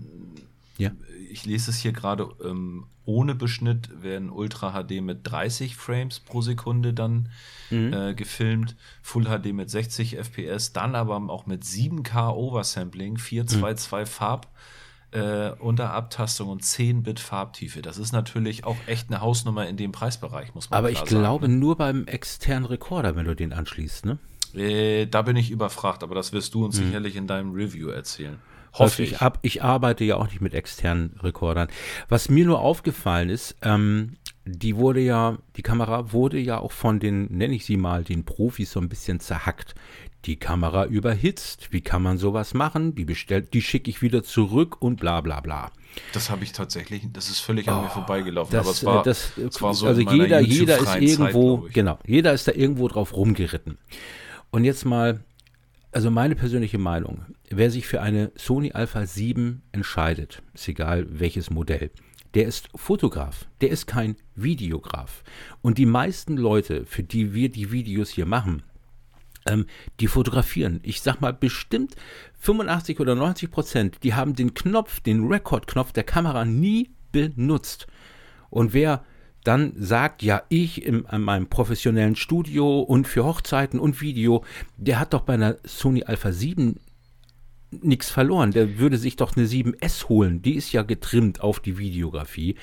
[0.79, 0.93] ja
[1.31, 6.43] ich lese es hier gerade, ähm, ohne Beschnitt werden Ultra HD mit 30 Frames pro
[6.43, 7.31] Sekunde dann
[7.71, 7.93] mhm.
[7.93, 14.17] äh, gefilmt, Full HD mit 60 FPS, dann aber auch mit 7K Oversampling, 422 mhm.
[14.17, 14.49] Farb.
[15.13, 17.83] Äh, Unterabtastung und 10-Bit Farbtiefe.
[17.83, 21.49] Das ist natürlich auch echt eine Hausnummer in dem Preisbereich, muss man Aber ich glaube
[21.49, 21.57] ne?
[21.57, 24.19] nur beim externen Rekorder, wenn du den anschließt, ne?
[24.55, 26.87] Äh, da bin ich überfragt, aber das wirst du uns mhm.
[26.87, 28.39] sicherlich in deinem Review erzählen.
[28.73, 29.21] Hoffe ich.
[29.21, 31.69] Ab, ich arbeite ja auch nicht mit externen Rekordern.
[32.09, 37.01] Was mir nur aufgefallen ist, ähm, die wurde ja, die Kamera wurde ja auch von
[37.01, 39.75] den, nenne ich sie mal, den Profis so ein bisschen zerhackt.
[40.27, 41.73] Die Kamera überhitzt.
[41.73, 42.95] Wie kann man sowas machen?
[42.95, 45.71] Die bestellt, die schicke ich wieder zurück und bla bla bla.
[46.13, 48.53] Das habe ich tatsächlich, das ist völlig oh, an mir oh, vorbeigelaufen.
[48.53, 51.99] Das, aber es war, das, es war so also jeder, jeder ist irgendwo, Zeit, genau,
[52.07, 53.79] jeder ist da irgendwo drauf rumgeritten.
[54.51, 55.25] Und jetzt mal
[55.93, 61.51] also meine persönliche Meinung, wer sich für eine Sony Alpha 7 entscheidet, ist egal welches
[61.51, 61.91] Modell,
[62.35, 65.25] der ist Fotograf, der ist kein Videograf.
[65.63, 68.63] Und die meisten Leute, für die wir die Videos hier machen,
[69.51, 69.67] ähm,
[70.01, 70.81] die fotografieren.
[70.83, 71.95] Ich sag mal bestimmt
[72.39, 77.87] 85 oder 90 Prozent, die haben den Knopf, den Rekordknopf der Kamera nie benutzt.
[78.49, 79.05] Und wer
[79.45, 84.45] dann sagt, ja, ich in, in meinem professionellen Studio und für Hochzeiten und Video,
[84.77, 86.79] der hat doch bei einer Sony Alpha 7
[87.71, 88.51] nichts verloren.
[88.51, 90.43] Der würde sich doch eine 7S holen.
[90.43, 92.57] Die ist ja getrimmt auf die Videografie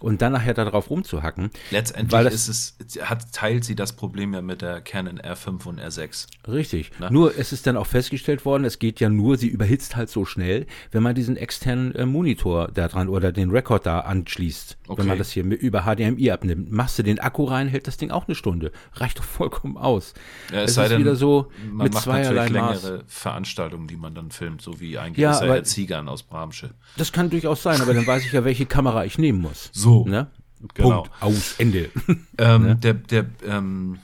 [0.00, 1.50] und dann nachher darauf rumzuhacken.
[1.70, 6.26] Letztendlich ist es, hat, teilt sie das Problem ja mit der Canon R5 und R6.
[6.48, 6.90] Richtig.
[6.98, 7.10] Na?
[7.10, 10.24] Nur es ist dann auch festgestellt worden, es geht ja nur, sie überhitzt halt so
[10.24, 14.76] schnell, wenn man diesen externen äh, Monitor da dran oder den Rekord da anschließt.
[14.88, 15.00] Okay.
[15.00, 16.70] Wenn man das hier über HDMI abnimmt.
[16.70, 18.72] Machst du den Akku rein, hält das Ding auch eine Stunde.
[18.94, 20.14] Reicht doch vollkommen aus.
[20.52, 23.04] Ja, es, es sei ist denn, wieder so man mit macht zweierlei längere Maß.
[23.06, 26.70] Veranstaltungen, die man dann filmt, so wie ein gewisser ja, Ziegern aus Bramsche.
[26.96, 29.70] Das kann durchaus sein, aber dann weiß ich ja, welche Kamera ich nehmen muss.
[29.72, 30.28] So, Ne?
[30.74, 31.02] Genau.
[31.02, 31.90] Punkt, aus, Ende.
[32.38, 32.76] Ähm, ne?
[32.76, 33.98] Der, der, ähm,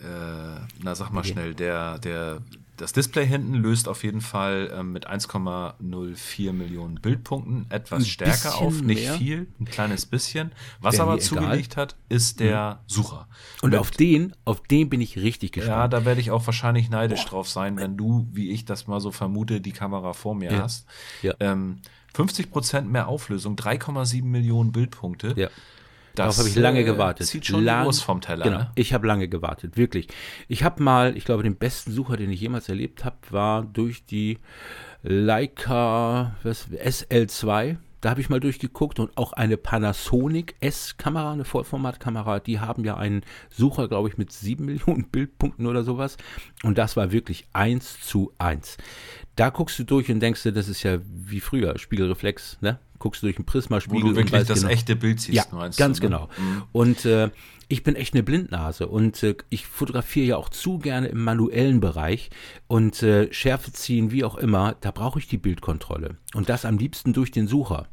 [0.00, 0.04] äh,
[0.82, 1.32] na sag mal okay.
[1.32, 2.40] schnell, der, der,
[2.78, 8.56] das Display hinten löst auf jeden Fall ähm, mit 1,04 Millionen Bildpunkten etwas ein stärker
[8.56, 9.14] auf, nicht mehr.
[9.14, 10.52] viel, ein kleines bisschen.
[10.80, 12.78] Was Wäre aber zugelegt hat, ist der mhm.
[12.86, 13.28] Sucher.
[13.60, 15.76] Und mit, auf den, auf den bin ich richtig gespannt.
[15.76, 17.30] Ja, da werde ich auch wahrscheinlich neidisch Boah.
[17.30, 20.62] drauf sein, wenn du, wie ich das mal so vermute, die Kamera vor mir ja.
[20.62, 20.86] hast.
[21.22, 21.34] Ja.
[21.40, 21.80] Ähm,
[22.14, 25.34] 50 Prozent mehr Auflösung, 3,7 Millionen Bildpunkte.
[25.36, 25.48] Ja.
[26.14, 27.26] Darauf habe ich lange äh, gewartet.
[27.26, 28.44] Zieht schon Lang, Wurst vom Teller.
[28.44, 28.70] Genau, ne?
[28.74, 30.08] ich habe lange gewartet, wirklich.
[30.48, 34.04] Ich habe mal, ich glaube, den besten Sucher, den ich jemals erlebt habe, war durch
[34.04, 34.38] die
[35.02, 42.40] Leica was, SL2 da habe ich mal durchgeguckt und auch eine Panasonic S-Kamera, eine Vollformatkamera,
[42.40, 46.16] die haben ja einen Sucher, glaube ich, mit 7 Millionen Bildpunkten oder sowas.
[46.62, 48.76] Und das war wirklich eins zu eins.
[49.36, 52.80] Da guckst du durch und denkst dir, das ist ja wie früher, Spiegelreflex, ne?
[52.98, 54.02] Guckst du durch einen Prismaspiegel.
[54.02, 56.00] Wo du wirklich das genau, echte Bild siehst, ja, ganz du, ne?
[56.00, 56.28] genau.
[56.36, 56.62] Mhm.
[56.72, 57.30] Und äh,
[57.68, 61.80] ich bin echt eine Blindnase und äh, ich fotografiere ja auch zu gerne im manuellen
[61.80, 62.30] Bereich
[62.66, 66.16] und äh, Schärfe ziehen, wie auch immer, da brauche ich die Bildkontrolle.
[66.34, 67.88] Und das am liebsten durch den Sucher.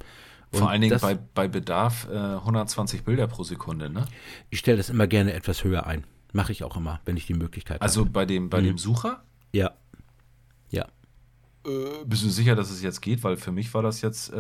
[0.52, 4.06] Und Vor allen Dingen das, bei, bei Bedarf äh, 120 Bilder pro Sekunde, ne?
[4.50, 6.06] Ich stelle das immer gerne etwas höher ein.
[6.32, 8.08] Mache ich auch immer, wenn ich die Möglichkeit also habe.
[8.08, 8.66] Also bei dem, bei mhm.
[8.66, 9.24] dem Sucher?
[9.52, 9.72] Ja.
[10.70, 10.88] Ja.
[11.66, 13.24] Äh, bist du sicher, dass es jetzt geht?
[13.24, 14.32] Weil für mich war das jetzt.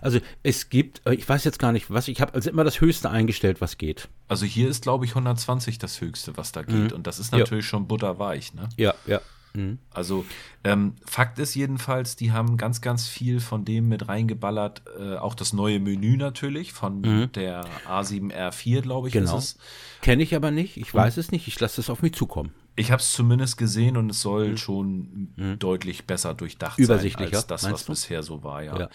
[0.00, 2.80] Also es gibt, äh, ich weiß jetzt gar nicht, was ich habe, also immer das
[2.80, 4.08] Höchste eingestellt, was geht.
[4.28, 6.90] Also hier ist, glaube ich, 120 das Höchste, was da geht.
[6.90, 6.96] Mhm.
[6.96, 7.70] Und das ist natürlich ja.
[7.70, 8.68] schon butterweich, ne?
[8.76, 9.20] Ja, ja.
[9.54, 9.78] Mhm.
[9.90, 10.24] Also
[10.64, 14.82] ähm, Fakt ist jedenfalls, die haben ganz, ganz viel von dem mit reingeballert.
[14.98, 17.32] Äh, auch das neue Menü natürlich von mhm.
[17.32, 19.38] der A7R4, glaube ich, genau.
[19.38, 19.58] ist es.
[20.02, 20.76] Kenne ich aber nicht.
[20.76, 21.48] Ich weiß es nicht.
[21.48, 22.52] Ich lasse es auf mich zukommen.
[22.78, 24.56] Ich habe es zumindest gesehen und es soll mhm.
[24.56, 25.58] schon mhm.
[25.58, 27.90] deutlich besser durchdacht Übersichtlicher, sein als das, was du?
[27.92, 28.62] bisher so war.
[28.62, 28.88] Ja, ja.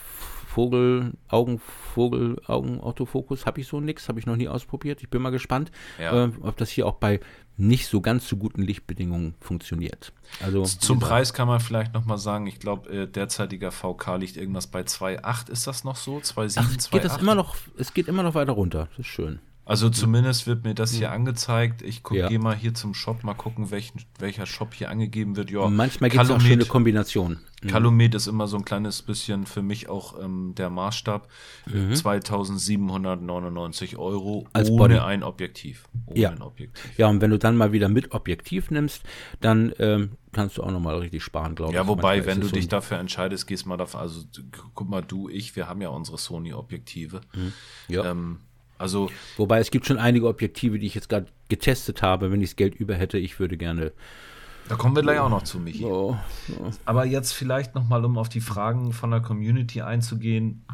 [0.52, 5.02] Vogel, Augen, Vogel, Augen, Autofokus habe ich so nichts, habe ich noch nie ausprobiert.
[5.02, 6.26] Ich bin mal gespannt, ja.
[6.26, 7.20] äh, ob das hier auch bei
[7.56, 10.12] nicht so ganz so guten Lichtbedingungen funktioniert.
[10.42, 14.36] Also zum Preis kann man vielleicht noch mal sagen, ich glaube äh, derzeitiger VK liegt
[14.36, 16.18] irgendwas bei 2,8, ist das noch so?
[16.18, 16.90] 2,7, 2,8?
[16.90, 18.88] Geht das immer noch, es geht immer noch weiter runter.
[18.90, 19.38] Das ist schön.
[19.64, 21.14] Also zumindest wird mir das hier mhm.
[21.14, 21.82] angezeigt.
[21.82, 22.28] Ich ja.
[22.28, 25.50] gehe mal hier zum Shop, mal gucken, welchen, welcher Shop hier angegeben wird.
[25.50, 27.38] Ja, Manchmal gibt es auch schöne Kombinationen.
[27.62, 27.68] Mhm.
[27.68, 31.28] Calumet ist immer so ein kleines bisschen für mich auch ähm, der Maßstab.
[31.72, 31.94] Mhm.
[31.94, 34.98] 2799 Euro Als ohne Body.
[34.98, 35.88] ein Objektiv.
[36.06, 36.30] Ohne ja.
[36.30, 36.98] ein Objektiv.
[36.98, 39.02] Ja, und wenn du dann mal wieder mit Objektiv nimmst,
[39.40, 41.76] dann ähm, kannst du auch nochmal richtig sparen, glaube ich.
[41.76, 44.22] Ja, wobei, Manchmal wenn du dich so dafür entscheidest, gehst mal davon, also
[44.74, 47.20] guck mal, du, ich, wir haben ja unsere Sony-Objektive.
[47.34, 47.52] Mhm.
[47.88, 48.10] Ja.
[48.10, 48.40] Ähm,
[48.78, 52.32] also, Wobei es gibt schon einige Objektive, die ich jetzt gerade getestet habe.
[52.32, 53.92] Wenn ich das Geld über hätte, ich würde gerne.
[54.68, 55.84] Da kommen wir gleich auch noch zu, Michi.
[55.84, 56.16] Oh,
[56.58, 56.70] oh.
[56.84, 60.64] Aber jetzt vielleicht nochmal, um auf die Fragen von der Community einzugehen.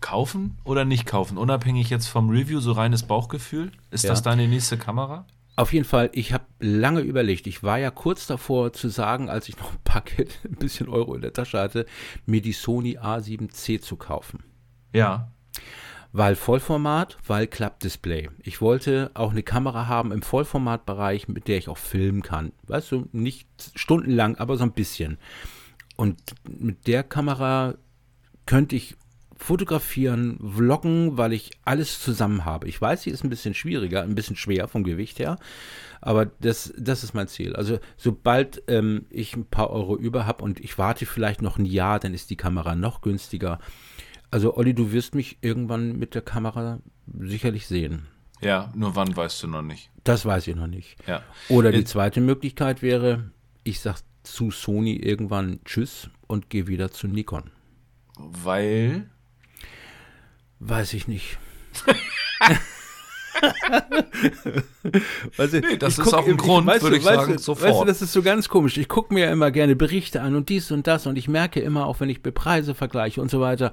[0.00, 1.38] Kaufen oder nicht kaufen?
[1.38, 3.72] Unabhängig jetzt vom Review, so reines Bauchgefühl.
[3.90, 4.10] Ist ja.
[4.10, 5.26] das deine nächste Kamera?
[5.56, 7.48] Auf jeden Fall, ich habe lange überlegt.
[7.48, 11.14] Ich war ja kurz davor zu sagen, als ich noch ein Paket, ein bisschen Euro
[11.14, 11.86] in der Tasche hatte,
[12.26, 14.44] mir die Sony A7C zu kaufen.
[14.92, 15.32] Ja
[16.12, 18.30] weil Vollformat, weil Klappdisplay.
[18.42, 22.52] Ich wollte auch eine Kamera haben im Vollformatbereich, mit der ich auch filmen kann.
[22.66, 25.18] Weißt du, nicht stundenlang, aber so ein bisschen.
[25.96, 27.74] Und mit der Kamera
[28.46, 28.96] könnte ich
[29.38, 32.68] fotografieren, vloggen, weil ich alles zusammen habe.
[32.68, 35.38] Ich weiß, sie ist ein bisschen schwieriger, ein bisschen schwer vom Gewicht her,
[36.00, 37.54] aber das, das ist mein Ziel.
[37.54, 41.64] Also sobald ähm, ich ein paar Euro über habe und ich warte vielleicht noch ein
[41.64, 43.60] Jahr, dann ist die Kamera noch günstiger.
[44.30, 46.80] Also Olli, du wirst mich irgendwann mit der Kamera
[47.18, 48.06] sicherlich sehen.
[48.40, 49.90] Ja, nur wann weißt du noch nicht.
[50.04, 50.96] Das weiß ich noch nicht.
[51.06, 51.22] Ja.
[51.48, 53.30] Oder die zweite Möglichkeit wäre,
[53.64, 57.50] ich sag zu Sony irgendwann Tschüss und gehe wieder zu Nikon.
[58.18, 59.08] Weil?
[60.60, 61.38] Weiß ich nicht.
[65.36, 67.70] weißt du, nee, das ist auch ein Grund, weißt würde ich weißt sagen, du, sofort.
[67.70, 68.76] Weißt du, das ist so ganz komisch.
[68.76, 71.60] Ich gucke mir ja immer gerne Berichte an und dies und das und ich merke
[71.60, 73.72] immer, auch wenn ich Preise vergleiche und so weiter,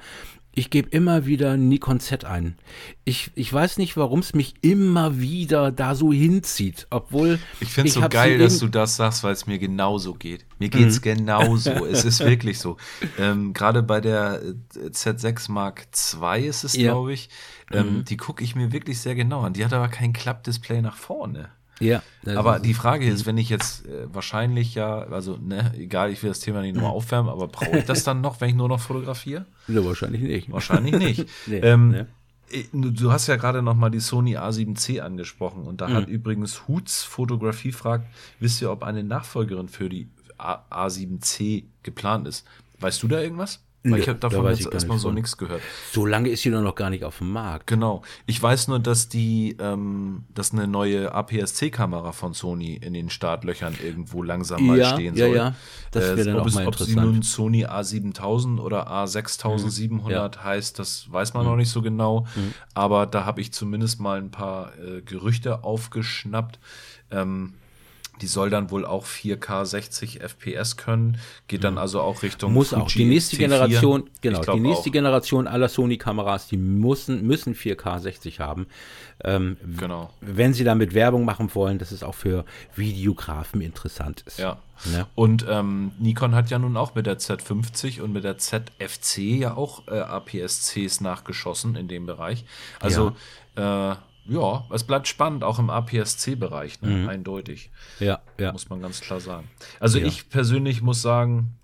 [0.55, 2.55] ich gebe immer wieder Nikon Z ein.
[3.03, 7.39] Ich, ich weiß nicht, warum es mich immer wieder da so hinzieht, obwohl.
[7.59, 10.45] Ich finde es so geil, dass du das sagst, weil es mir genauso geht.
[10.57, 11.03] Mir geht es mhm.
[11.03, 11.71] genauso.
[11.85, 12.77] es ist wirklich so.
[13.19, 16.93] Ähm, Gerade bei der äh, Z6 Mark II ist es, ja.
[16.93, 17.29] glaube ich.
[17.71, 18.05] Ähm, mhm.
[18.05, 19.53] Die gucke ich mir wirklich sehr genau an.
[19.53, 21.49] Die hat aber kein Klappdisplay nach vorne.
[21.79, 22.01] Ja.
[22.25, 26.29] Aber die Frage ist, wenn ich jetzt äh, wahrscheinlich ja, also ne, egal, ich will
[26.29, 26.97] das Thema nicht nochmal mhm.
[26.97, 29.45] aufwärmen, aber brauche ich das dann noch, wenn ich nur noch fotografiere?
[29.67, 30.51] Ja, wahrscheinlich nicht.
[30.51, 31.29] Wahrscheinlich nicht.
[31.47, 32.07] nee, ähm, ne?
[32.71, 35.93] Du hast ja gerade noch mal die Sony A7C angesprochen und da mhm.
[35.93, 38.07] hat übrigens Huts Fotografie fragt,
[38.39, 40.07] wisst ihr, ob eine Nachfolgerin für die
[40.37, 42.45] A A7C geplant ist?
[42.79, 43.64] Weißt du da irgendwas?
[43.91, 45.61] Weil ich habe davon jetzt erstmal so nichts gehört.
[45.91, 47.67] So lange ist sie doch noch gar nicht auf dem Markt.
[47.67, 48.01] Genau.
[48.25, 53.75] Ich weiß nur, dass die, ähm, dass eine neue APS-C-Kamera von Sony in den Startlöchern
[53.83, 55.29] irgendwo langsam mal ja, stehen soll.
[55.29, 55.55] Ja, ja.
[55.91, 56.97] Das wäre äh, dann auch es, mal interessant.
[56.97, 60.31] Ob sie nun Sony A7000 oder A6700 ja.
[60.43, 61.49] heißt, das weiß man mhm.
[61.51, 62.25] noch nicht so genau.
[62.35, 62.53] Mhm.
[62.73, 66.59] Aber da habe ich zumindest mal ein paar äh, Gerüchte aufgeschnappt.
[67.11, 67.53] Ähm,
[68.21, 71.79] die soll dann wohl auch 4K 60 FPS können, geht dann mhm.
[71.79, 73.39] also auch Richtung muss Fuji auch die nächste T4.
[73.39, 74.93] Generation genau die nächste auch.
[74.93, 78.67] Generation aller Sony Kameras die müssen müssen 4K 60 haben
[79.23, 82.45] ähm, genau wenn sie damit Werbung machen wollen dass es auch für
[82.75, 84.57] Videografen interessant ist ja,
[84.93, 85.07] ja.
[85.15, 89.55] und ähm, Nikon hat ja nun auch mit der Z50 und mit der ZFC ja
[89.55, 92.45] auch äh, APS-Cs nachgeschossen in dem Bereich
[92.79, 93.13] also
[93.57, 93.93] ja.
[93.93, 93.95] äh,
[94.27, 96.89] ja, es bleibt spannend, auch im APS-C-Bereich, ne?
[96.89, 97.09] mhm.
[97.09, 97.71] eindeutig.
[97.99, 98.51] Ja, ja.
[98.51, 99.47] Muss man ganz klar sagen.
[99.79, 100.05] Also ja.
[100.05, 101.57] ich persönlich muss sagen,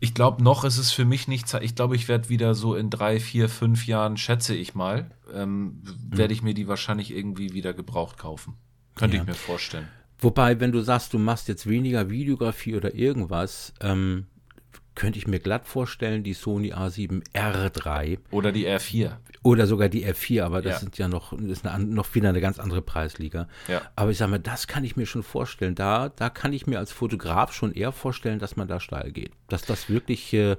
[0.00, 2.90] ich glaube, noch ist es für mich nicht, ich glaube, ich werde wieder so in
[2.90, 6.18] drei, vier, fünf Jahren, schätze ich mal, ähm, mhm.
[6.18, 8.54] werde ich mir die wahrscheinlich irgendwie wieder gebraucht kaufen.
[8.94, 9.22] Könnte ja.
[9.22, 9.88] ich mir vorstellen.
[10.18, 14.26] Wobei, wenn du sagst, du machst jetzt weniger Videografie oder irgendwas, ähm,
[14.94, 18.18] könnte ich mir glatt vorstellen, die Sony A7 R3.
[18.30, 19.16] Oder die R4.
[19.44, 20.78] Oder sogar die R4, aber das ja.
[20.78, 23.48] sind ja noch, ist eine, noch wieder eine ganz andere Preisliga.
[23.66, 23.82] Ja.
[23.96, 25.74] Aber ich sage mal, das kann ich mir schon vorstellen.
[25.74, 29.32] Da, da kann ich mir als Fotograf schon eher vorstellen, dass man da steil geht.
[29.48, 30.56] Dass das wirklich, äh,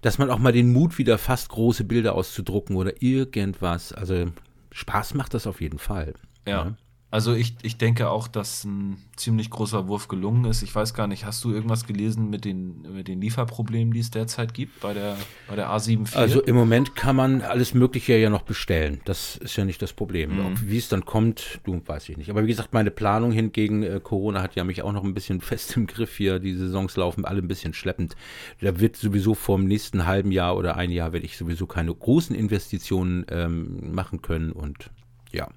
[0.00, 3.92] dass man auch mal den Mut wieder fasst, große Bilder auszudrucken oder irgendwas.
[3.92, 4.26] Also
[4.72, 6.14] Spaß macht das auf jeden Fall.
[6.46, 6.64] ja.
[6.64, 6.76] ja.
[7.16, 10.60] Also ich, ich denke auch, dass ein ziemlich großer Wurf gelungen ist.
[10.60, 14.10] Ich weiß gar nicht, hast du irgendwas gelesen mit den, mit den Lieferproblemen, die es
[14.10, 15.16] derzeit gibt bei der,
[15.48, 16.14] bei der A74?
[16.14, 19.00] Also im Moment kann man alles Mögliche ja noch bestellen.
[19.06, 20.36] Das ist ja nicht das Problem.
[20.36, 20.58] Mhm.
[20.68, 22.28] Wie es dann kommt, du weiß ich nicht.
[22.28, 25.40] Aber wie gesagt, meine Planung hingegen äh, Corona hat ja mich auch noch ein bisschen
[25.40, 26.38] fest im Griff hier.
[26.38, 28.14] Die Saisons laufen alle ein bisschen schleppend.
[28.60, 31.94] Da wird sowieso vor dem nächsten halben Jahr oder ein Jahr werde ich sowieso keine
[31.94, 34.90] großen Investitionen ähm, machen können und
[35.32, 35.48] ja,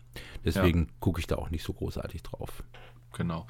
[0.46, 0.94] deswegen ja.
[1.00, 2.64] gucke ich da auch nicht so großartig drauf.
[3.14, 3.48] Genau.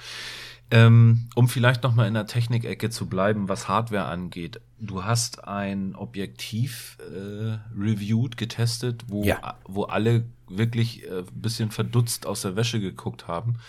[0.71, 4.61] Ähm, um vielleicht noch mal in der Technikecke zu bleiben, was Hardware angeht.
[4.79, 9.57] Du hast ein Objektiv äh, reviewed, getestet, wo, ja.
[9.67, 13.55] wo alle wirklich äh, ein bisschen verdutzt aus der Wäsche geguckt haben.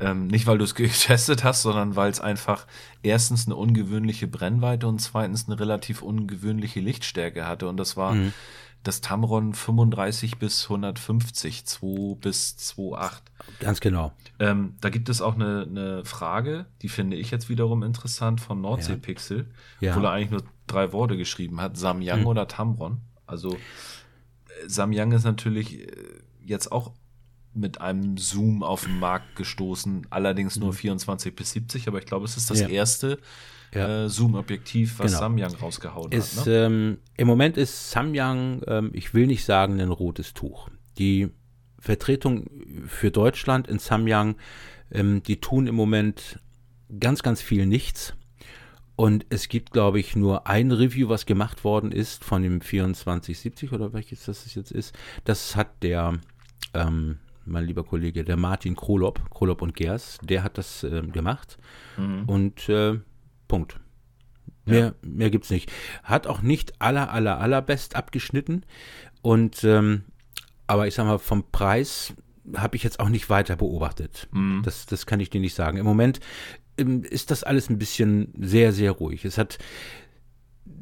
[0.00, 2.68] Ähm, nicht, weil du es getestet hast, sondern weil es einfach
[3.02, 7.68] erstens eine ungewöhnliche Brennweite und zweitens eine relativ ungewöhnliche Lichtstärke hatte.
[7.68, 8.32] Und das war mhm
[8.88, 13.20] das Tamron 35 bis 150, 2 bis 2,8.
[13.60, 14.12] Ganz genau.
[14.38, 18.62] Ähm, da gibt es auch eine, eine, Frage, die finde ich jetzt wiederum interessant von
[18.62, 19.46] Nordseepixel,
[19.80, 19.90] ja.
[19.90, 22.26] obwohl er eigentlich nur drei Worte geschrieben hat: Samyang hm.
[22.28, 23.02] oder Tamron.
[23.26, 23.58] Also äh,
[24.66, 25.92] Samyang ist natürlich äh,
[26.42, 26.92] jetzt auch
[27.52, 31.36] mit einem Zoom auf den Markt gestoßen, allerdings nur 24 hm.
[31.36, 32.68] bis 70, aber ich glaube, es ist das ja.
[32.68, 33.18] erste
[33.74, 34.04] ja.
[34.04, 35.20] äh, Zoom-Objektiv, was genau.
[35.20, 36.46] Samyang rausgehauen ist, hat.
[36.46, 36.64] Ne?
[36.66, 40.68] Ähm, Im Moment ist Samyang, ähm, ich will nicht sagen, ein rotes Tuch.
[40.98, 41.28] Die
[41.78, 42.50] Vertretung
[42.86, 44.36] für Deutschland in Samyang,
[44.90, 46.40] ähm, die tun im Moment
[46.98, 48.14] ganz, ganz viel nichts.
[48.96, 53.72] Und es gibt, glaube ich, nur ein Review, was gemacht worden ist von dem 2470
[53.72, 54.92] oder welches das jetzt ist.
[55.24, 56.18] Das hat der,
[56.74, 61.58] ähm, mein lieber Kollege, der Martin Krolop, Krolop und Gers, der hat das äh, gemacht.
[61.96, 62.24] Mhm.
[62.24, 62.98] Und äh,
[63.48, 63.80] Punkt.
[64.64, 64.94] Mehr, ja.
[65.02, 65.72] mehr gibt es nicht.
[66.02, 68.64] Hat auch nicht aller, aller, allerbest abgeschnitten.
[69.22, 70.04] Und, ähm,
[70.66, 72.14] aber ich sag mal, vom Preis
[72.56, 74.28] habe ich jetzt auch nicht weiter beobachtet.
[74.32, 74.62] Mhm.
[74.64, 75.78] Das, das kann ich dir nicht sagen.
[75.78, 76.20] Im Moment
[76.76, 79.24] ähm, ist das alles ein bisschen sehr, sehr ruhig.
[79.24, 79.58] Es hat,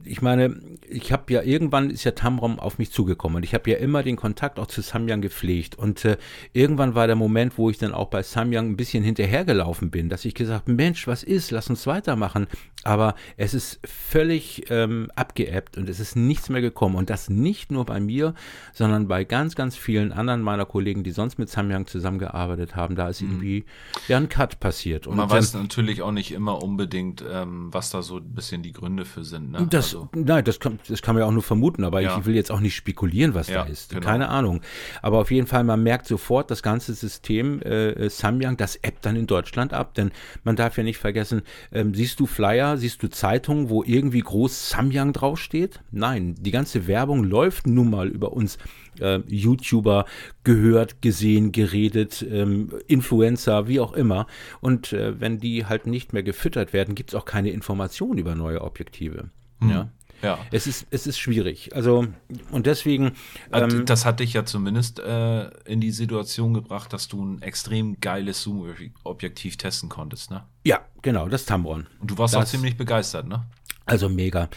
[0.07, 3.71] ich meine, ich habe ja irgendwann ist ja Tamrom auf mich zugekommen und ich habe
[3.71, 6.17] ja immer den Kontakt auch zu Samyang gepflegt und äh,
[6.53, 10.25] irgendwann war der Moment, wo ich dann auch bei Samyang ein bisschen hinterhergelaufen bin, dass
[10.25, 12.47] ich gesagt, Mensch, was ist, lass uns weitermachen.
[12.85, 17.73] Aber es ist völlig ähm, abgeebbt und es ist nichts mehr gekommen und das nicht
[17.73, 18.35] nur bei mir,
[18.73, 22.95] sondern bei ganz, ganz vielen anderen meiner Kollegen, die sonst mit Samyang zusammengearbeitet haben.
[22.95, 23.29] Da ist mhm.
[23.29, 23.65] irgendwie
[24.07, 25.09] ja ein Cut passiert.
[25.09, 28.73] Und man weiß natürlich auch nicht immer unbedingt, ähm, was da so ein bisschen die
[28.73, 29.51] Gründe für sind.
[29.51, 29.67] Ne?
[29.69, 30.09] Das, also.
[30.15, 32.19] Nein, das kann, das kann man ja auch nur vermuten, aber ja.
[32.19, 33.91] ich will jetzt auch nicht spekulieren, was ja, da ist.
[33.91, 34.03] Genau.
[34.03, 34.61] Keine Ahnung.
[35.03, 39.17] Aber auf jeden Fall, man merkt sofort, das ganze System äh, Samyang, das ebbt dann
[39.17, 40.11] in Deutschland ab, denn
[40.45, 41.43] man darf ja nicht vergessen,
[41.73, 45.81] ähm, siehst du Flyer, siehst du Zeitungen, wo irgendwie groß Samyang draufsteht?
[45.91, 48.59] Nein, die ganze Werbung läuft nun mal über uns
[49.01, 50.07] äh, YouTuber
[50.45, 54.27] gehört, gesehen, geredet, ähm, Influencer, wie auch immer.
[54.61, 58.35] Und äh, wenn die halt nicht mehr gefüttert werden, gibt es auch keine Informationen über
[58.35, 59.31] neue Objektive.
[59.61, 59.71] Mhm.
[59.71, 59.91] Ja.
[60.23, 60.39] Ja.
[60.51, 61.75] Es ist, es ist schwierig.
[61.75, 62.07] Also,
[62.51, 63.13] und deswegen.
[63.53, 68.01] Ähm, das hat dich ja zumindest äh, in die Situation gebracht, dass du ein extrem
[68.01, 70.45] geiles Zoom-Objektiv testen konntest, ne?
[70.65, 71.87] Ja, genau, das Tamron.
[72.01, 73.45] Und du warst das, auch ziemlich begeistert, ne?
[73.85, 74.49] Also mega.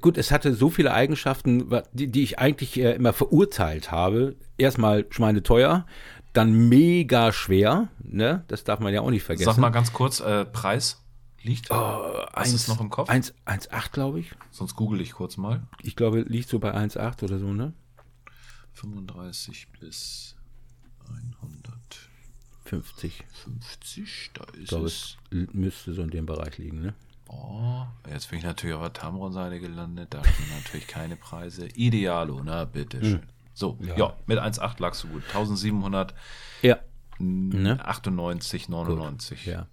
[0.00, 4.36] Gut, es hatte so viele Eigenschaften, die, die ich eigentlich äh, immer verurteilt habe.
[4.56, 5.86] Erstmal schweineteuer,
[6.32, 8.44] dann mega schwer, ne?
[8.48, 9.50] Das darf man ja auch nicht vergessen.
[9.50, 11.02] Sag mal ganz kurz, äh, Preis
[11.42, 11.70] liegt?
[11.70, 11.74] Oh,
[12.32, 13.08] Hast eins, noch im Kopf?
[13.08, 14.30] 1,8 glaube ich.
[14.50, 15.62] Sonst google ich kurz mal.
[15.82, 17.72] Ich glaube, liegt so bei 1,8 oder so, ne?
[18.74, 20.36] 35 bis
[22.64, 23.24] 150.
[23.24, 25.16] 50, da ist ich glaube, es.
[25.30, 26.94] Müsste so in dem Bereich liegen, ne?
[27.28, 30.12] Oh, jetzt bin ich natürlich auf der Tamron-Seite gelandet.
[30.14, 31.66] Da stehen natürlich keine Preise.
[31.68, 33.22] Idealo, na bitteschön.
[33.22, 33.28] Hm.
[33.54, 33.96] So, ja.
[33.96, 35.22] ja, mit 1,8 lagst du gut.
[35.28, 36.14] 1700.
[36.62, 36.78] Ja.
[37.20, 37.78] Ne?
[37.84, 39.44] 98, 99.
[39.44, 39.66] Gut, ja.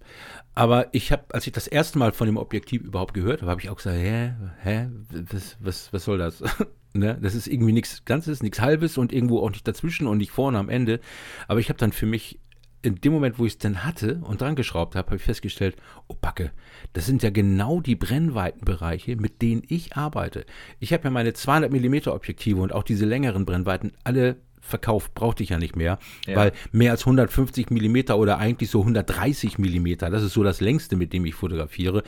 [0.54, 3.60] Aber ich habe, als ich das erste Mal von dem Objektiv überhaupt gehört habe, habe
[3.60, 4.88] ich auch gesagt, hä, hä,
[5.30, 6.42] was, was, was soll das?
[6.92, 7.18] ne?
[7.20, 10.58] Das ist irgendwie nichts Ganzes, nichts Halbes und irgendwo auch nicht dazwischen und nicht vorne
[10.58, 11.00] am Ende.
[11.46, 12.38] Aber ich habe dann für mich
[12.82, 15.76] in dem Moment, wo ich es dann hatte und dran geschraubt habe, habe ich festgestellt,
[16.06, 16.52] oh Backe,
[16.92, 20.44] das sind ja genau die Brennweitenbereiche, mit denen ich arbeite.
[20.78, 25.42] Ich habe ja meine 200 mm Objektive und auch diese längeren Brennweiten alle verkauft, brauchte
[25.42, 26.36] ich ja nicht mehr, ja.
[26.36, 30.96] weil mehr als 150 mm oder eigentlich so 130 mm, das ist so das längste,
[30.96, 32.02] mit dem ich fotografiere,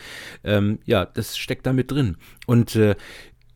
[0.45, 2.17] ähm, ja, das steckt da mit drin.
[2.47, 2.97] Und äh,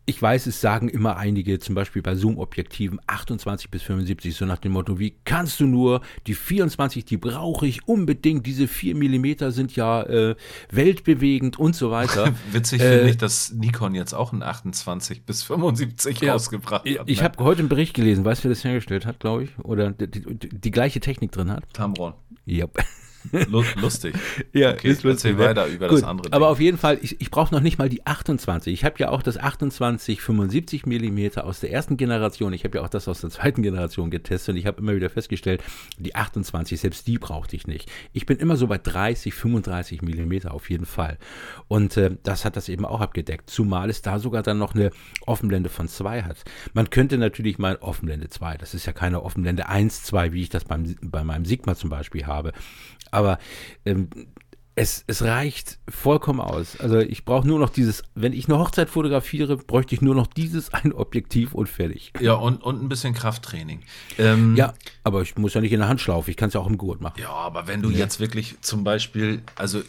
[0.06, 4.58] ich weiß, es sagen immer einige, zum Beispiel bei Zoom-Objektiven 28 bis 75, so nach
[4.58, 9.50] dem Motto, wie kannst du nur, die 24, die brauche ich unbedingt, diese 4 mm
[9.50, 10.36] sind ja äh,
[10.70, 12.34] weltbewegend und so weiter.
[12.52, 17.08] Witzig äh, finde ich, dass Nikon jetzt auch ein 28 bis 75 ja, rausgebracht hat.
[17.08, 17.24] Ich ne?
[17.24, 20.10] habe heute einen Bericht gelesen, weißt du, wer das hergestellt hat, glaube ich, oder die,
[20.10, 21.64] die, die, gleiche Technik drin hat?
[21.72, 22.12] Tamron.
[22.44, 22.66] Ja.
[23.32, 24.14] Lustig.
[24.52, 25.32] ja, okay, ist lustig.
[25.32, 26.28] Erzähl weiter über Gut, das andere.
[26.28, 26.32] Ding.
[26.32, 28.72] Aber auf jeden Fall, ich, ich brauche noch nicht mal die 28.
[28.72, 32.52] Ich habe ja auch das 28 75 mm aus der ersten Generation.
[32.52, 35.10] Ich habe ja auch das aus der zweiten Generation getestet und ich habe immer wieder
[35.10, 35.62] festgestellt,
[35.98, 37.90] die 28, selbst die brauchte ich nicht.
[38.12, 41.18] Ich bin immer so bei 30, 35 mm auf jeden Fall.
[41.68, 43.50] Und äh, das hat das eben auch abgedeckt.
[43.50, 44.90] Zumal es da sogar dann noch eine
[45.26, 46.44] Offenblende von 2 hat.
[46.72, 50.48] Man könnte natürlich mal Offenblende 2, das ist ja keine Offenblende 1, 2, wie ich
[50.48, 52.52] das beim, bei meinem Sigma zum Beispiel habe
[53.14, 53.38] aber
[53.84, 54.08] ähm,
[54.76, 56.78] es, es reicht vollkommen aus.
[56.80, 60.26] Also ich brauche nur noch dieses, wenn ich eine Hochzeit fotografiere, bräuchte ich nur noch
[60.26, 62.12] dieses ein Objektiv und fertig.
[62.20, 63.82] Ja, und, und ein bisschen Krafttraining.
[64.18, 66.60] Ähm, ja, aber ich muss ja nicht in der Hand schlaufen, ich kann es ja
[66.60, 67.20] auch im Gurt machen.
[67.20, 67.98] Ja, aber wenn du ja.
[67.98, 69.82] jetzt wirklich zum Beispiel, also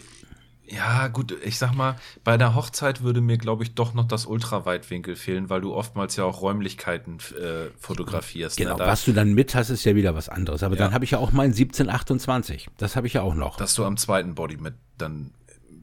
[0.68, 4.26] ja, gut, ich sag mal, bei der Hochzeit würde mir, glaube ich, doch noch das
[4.26, 8.59] Ultraweitwinkel fehlen, weil du oftmals ja auch Räumlichkeiten äh, fotografierst.
[8.59, 8.66] Ne?
[8.66, 8.86] Genau, ne?
[8.86, 10.63] was du dann mit hast, ist ja wieder was anderes.
[10.63, 10.84] Aber ja.
[10.84, 12.70] dann habe ich ja auch mein 1728.
[12.78, 13.57] Das habe ich ja auch noch.
[13.57, 15.32] Dass du am zweiten Body mit dann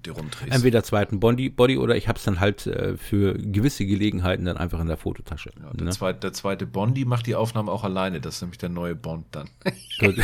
[0.06, 0.52] dir rumdrehst.
[0.52, 4.56] Entweder zweiten Body, Body oder ich habe es dann halt äh, für gewisse Gelegenheiten dann
[4.56, 5.50] einfach in der Fototasche.
[5.60, 5.90] Ja, der, ne?
[5.90, 8.20] zweite, der zweite Bondi macht die Aufnahme auch alleine.
[8.20, 9.48] Das ist nämlich der neue Bond dann.
[10.00, 10.16] Gut.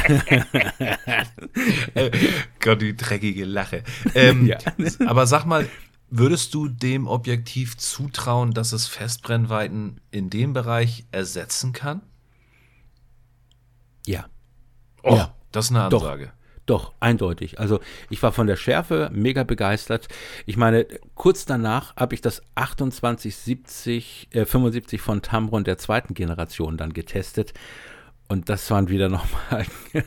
[2.61, 3.83] Gott, die dreckige Lache.
[4.15, 4.59] Ähm, ja.
[5.07, 5.67] aber sag mal,
[6.11, 12.03] würdest du dem Objektiv zutrauen, dass es Festbrennweiten in dem Bereich ersetzen kann?
[14.07, 14.27] Ja.
[15.03, 15.35] Oh, ja.
[15.53, 16.27] das ist eine Ansage.
[16.27, 16.38] Doch.
[16.69, 17.59] Doch, eindeutig.
[17.59, 20.07] Also ich war von der Schärfe mega begeistert.
[20.45, 26.77] Ich meine, kurz danach habe ich das 2870, äh, 75 von Tamron der zweiten Generation
[26.77, 27.55] dann getestet.
[28.29, 29.65] Und das waren wieder nochmal,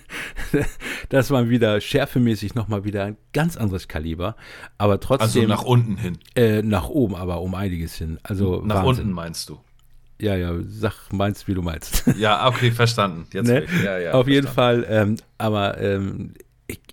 [1.09, 4.36] das waren wieder schärfemäßig nochmal wieder ein ganz anderes Kaliber.
[4.78, 5.41] Aber trotzdem.
[5.41, 6.20] Also nach unten hin.
[6.36, 8.20] Äh, nach oben, aber um einiges hin.
[8.22, 9.05] Also nach Wahnsinn.
[9.05, 9.59] unten meinst du?
[10.20, 12.03] Ja, ja, sag meinst, wie du meinst.
[12.20, 13.26] Ja, okay, verstanden.
[13.34, 13.66] Jetzt ne?
[13.84, 14.30] ja, ja, Auf verstanden.
[14.30, 16.36] jeden Fall, ähm, aber ähm,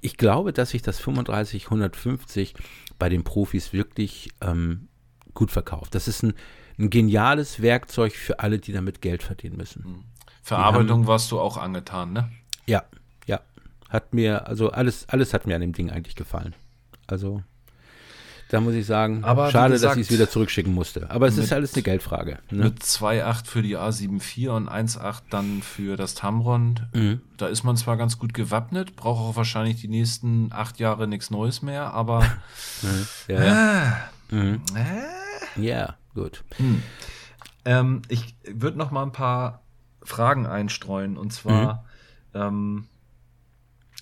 [0.02, 2.54] ich, glaube, dass sich das 35, 150
[2.98, 4.88] bei den Profis wirklich ähm,
[5.34, 5.94] gut verkauft.
[5.94, 6.34] Das ist ein,
[6.78, 9.84] ein geniales Werkzeug für alle, die damit Geld verdienen müssen.
[9.84, 10.04] Mhm.
[10.42, 12.30] Verarbeitung haben, warst du auch angetan, ne?
[12.66, 12.84] Ja,
[13.26, 13.40] ja.
[13.88, 16.54] Hat mir, also alles, alles hat mir an dem Ding eigentlich gefallen.
[17.06, 17.42] Also
[18.48, 21.10] da muss ich sagen, aber schade, gesagt, dass ich es wieder zurückschicken musste.
[21.10, 22.38] Aber es ist alles eine Geldfrage.
[22.50, 22.64] Ne?
[22.64, 26.80] Mit 2,8 für die A74 und 1,8 dann für das Tamron.
[26.94, 27.20] Mhm.
[27.36, 31.30] Da ist man zwar ganz gut gewappnet, braucht auch wahrscheinlich die nächsten acht Jahre nichts
[31.30, 32.24] Neues mehr, aber.
[33.28, 34.10] ja, ja.
[34.30, 34.62] Äh, mhm.
[34.74, 36.44] äh, ja, gut.
[36.56, 36.82] Hm.
[37.64, 39.62] Ähm, ich würde noch mal ein paar
[40.02, 41.84] Fragen einstreuen und zwar.
[42.32, 42.40] Mhm.
[42.40, 42.84] Ähm,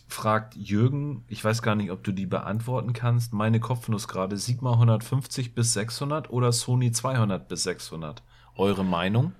[0.09, 4.73] fragt Jürgen, ich weiß gar nicht, ob du die beantworten kannst, meine Kopfnuss gerade, Sigma
[4.73, 8.23] 150 bis 600 oder Sony 200 bis 600?
[8.55, 9.33] Eure Meinung?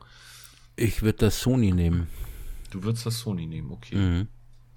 [0.75, 2.09] Ich würde das Sony nehmen.
[2.71, 3.97] Du würdest das Sony nehmen, okay.
[3.97, 4.29] Mhm.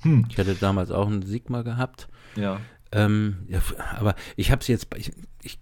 [0.02, 0.26] Hm.
[0.30, 2.08] Ich hatte damals auch einen Sigma gehabt.
[2.36, 2.62] Ja.
[2.92, 3.62] Ähm, ja
[3.98, 5.12] aber ich habe es jetzt, ich,
[5.42, 5.60] ich,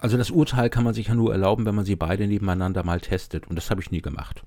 [0.00, 3.00] also das Urteil kann man sich ja nur erlauben, wenn man sie beide nebeneinander mal
[3.00, 3.46] testet.
[3.46, 4.42] Und das habe ich nie gemacht.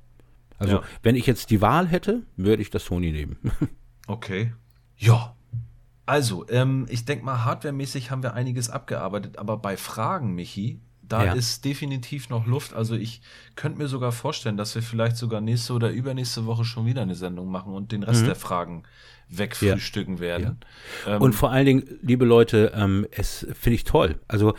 [0.57, 0.83] Also, ja.
[1.01, 3.37] wenn ich jetzt die Wahl hätte, würde ich das Sony nehmen.
[4.07, 4.51] Okay.
[5.01, 5.35] Ja.
[6.05, 11.25] Also, ähm, ich denke mal, hardwaremäßig haben wir einiges abgearbeitet, aber bei Fragen, Michi, da
[11.25, 11.33] ja.
[11.33, 12.73] ist definitiv noch Luft.
[12.73, 13.21] Also ich
[13.55, 17.15] könnte mir sogar vorstellen, dass wir vielleicht sogar nächste oder übernächste Woche schon wieder eine
[17.15, 18.27] Sendung machen und den Rest mhm.
[18.27, 18.83] der Fragen
[19.27, 20.21] wegfrühstücken ja.
[20.21, 20.59] werden.
[21.05, 21.15] Ja.
[21.15, 24.19] Ähm, und vor allen Dingen, liebe Leute, ähm, es finde ich toll.
[24.27, 24.55] Also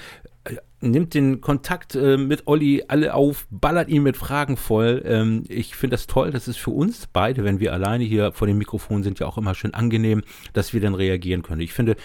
[0.83, 5.03] nimmt den Kontakt äh, mit Olli alle auf, ballert ihn mit Fragen voll.
[5.05, 6.31] Ähm, ich finde das toll.
[6.33, 9.39] Das ist für uns beide, wenn wir alleine hier vor dem Mikrofon sind, ja auch
[9.39, 10.23] immer schön angenehm,
[10.53, 11.61] dass wir dann reagieren können.
[11.61, 11.97] Ich finde,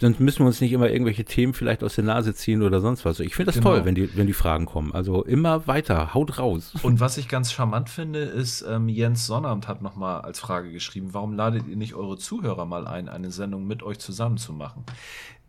[0.00, 3.04] sonst müssen wir uns nicht immer irgendwelche Themen vielleicht aus der Nase ziehen oder sonst
[3.04, 3.20] was.
[3.20, 3.70] Ich finde das genau.
[3.70, 4.92] toll, wenn die, wenn die Fragen kommen.
[4.92, 6.74] Also immer weiter, haut raus.
[6.82, 11.08] Und was ich ganz charmant finde, ist, ähm, Jens Sonnabend hat nochmal als Frage geschrieben,
[11.12, 14.84] warum ladet ihr nicht eure Zuhörer mal ein, eine Sendung mit euch zusammen zu machen?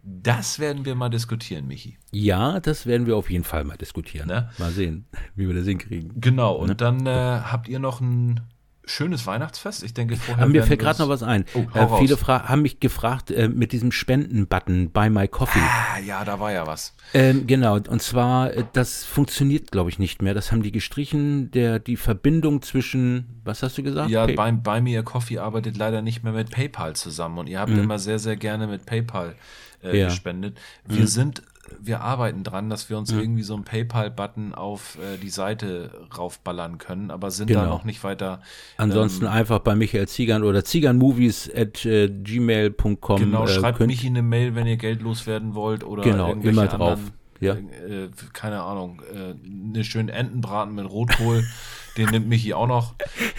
[0.04, 1.98] Das werden wir mal diskutieren, Michi.
[2.12, 4.28] Ja, das werden wir auf jeden Fall mal diskutieren.
[4.28, 4.50] Ne?
[4.58, 6.20] Mal sehen, wie wir das hinkriegen.
[6.20, 6.76] Genau, und ne?
[6.76, 8.42] dann äh, habt ihr noch ein
[8.86, 9.84] schönes Weihnachtsfest.
[9.84, 10.44] Ich denke, vorher.
[10.44, 11.46] Aber mir fällt gerade noch was ein.
[11.54, 15.60] Oh, äh, viele haben mich gefragt äh, mit diesem Spenden-Button bei My Coffee.
[15.60, 16.96] Ah, ja, da war ja was.
[17.14, 20.34] Ähm, genau, und zwar, äh, das funktioniert, glaube ich, nicht mehr.
[20.34, 21.52] Das haben die gestrichen.
[21.52, 24.10] Der, die Verbindung zwischen, was hast du gesagt?
[24.10, 27.38] Ja, Pay bei, bei mir Coffee arbeitet leider nicht mehr mit PayPal zusammen.
[27.38, 27.80] Und ihr habt mhm.
[27.80, 29.36] immer sehr, sehr gerne mit PayPal
[29.84, 30.08] äh, ja.
[30.08, 30.58] gespendet.
[30.86, 31.08] Wir mhm.
[31.08, 31.44] sind,
[31.80, 33.20] wir arbeiten dran, dass wir uns mhm.
[33.20, 37.62] irgendwie so einen PayPal-Button auf äh, die Seite raufballern können, aber sind genau.
[37.62, 38.42] da noch nicht weiter.
[38.78, 43.20] Ansonsten ähm, einfach bei Michael Ziegern oder ziegernmovies at äh, gmail.com.
[43.20, 46.68] Genau, äh, schreibt mich in eine Mail, wenn ihr Geld loswerden wollt oder genau, immer
[46.68, 47.00] drauf.
[47.00, 47.56] Anderen, ja.
[47.56, 49.34] Äh, keine Ahnung, äh,
[49.70, 51.44] eine schöne Entenbraten mit Rotkohl.
[51.98, 52.96] Den nimmt Michi auch noch.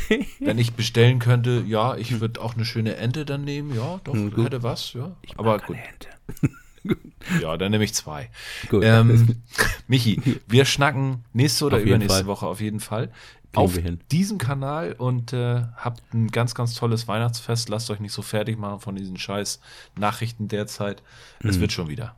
[0.40, 3.74] Wenn ich bestellen könnte, ja, ich würde auch eine schöne Ente dann nehmen.
[3.74, 4.92] Ja, doch, hm, hätte was.
[4.92, 5.76] Ja, ich aber gut.
[5.76, 6.98] Ente.
[7.40, 8.30] ja, dann nehme ich zwei.
[8.68, 8.82] Gut.
[8.84, 9.36] Ähm,
[9.88, 12.26] Michi, wir schnacken nächste oder übernächste Fall.
[12.26, 13.10] Woche auf jeden Fall.
[13.52, 13.78] Kriegen auf
[14.10, 17.68] diesem Kanal und äh, habt ein ganz, ganz tolles Weihnachtsfest.
[17.68, 19.60] Lasst euch nicht so fertig machen von diesen scheiß
[19.98, 21.02] Nachrichten derzeit.
[21.40, 21.60] Es mhm.
[21.60, 22.16] wird schon wieder.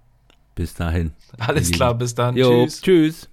[0.55, 1.13] Bis dahin.
[1.39, 2.37] Alles klar, bis dann.
[2.37, 2.81] Jo, tschüss.
[2.81, 3.29] Tschüss.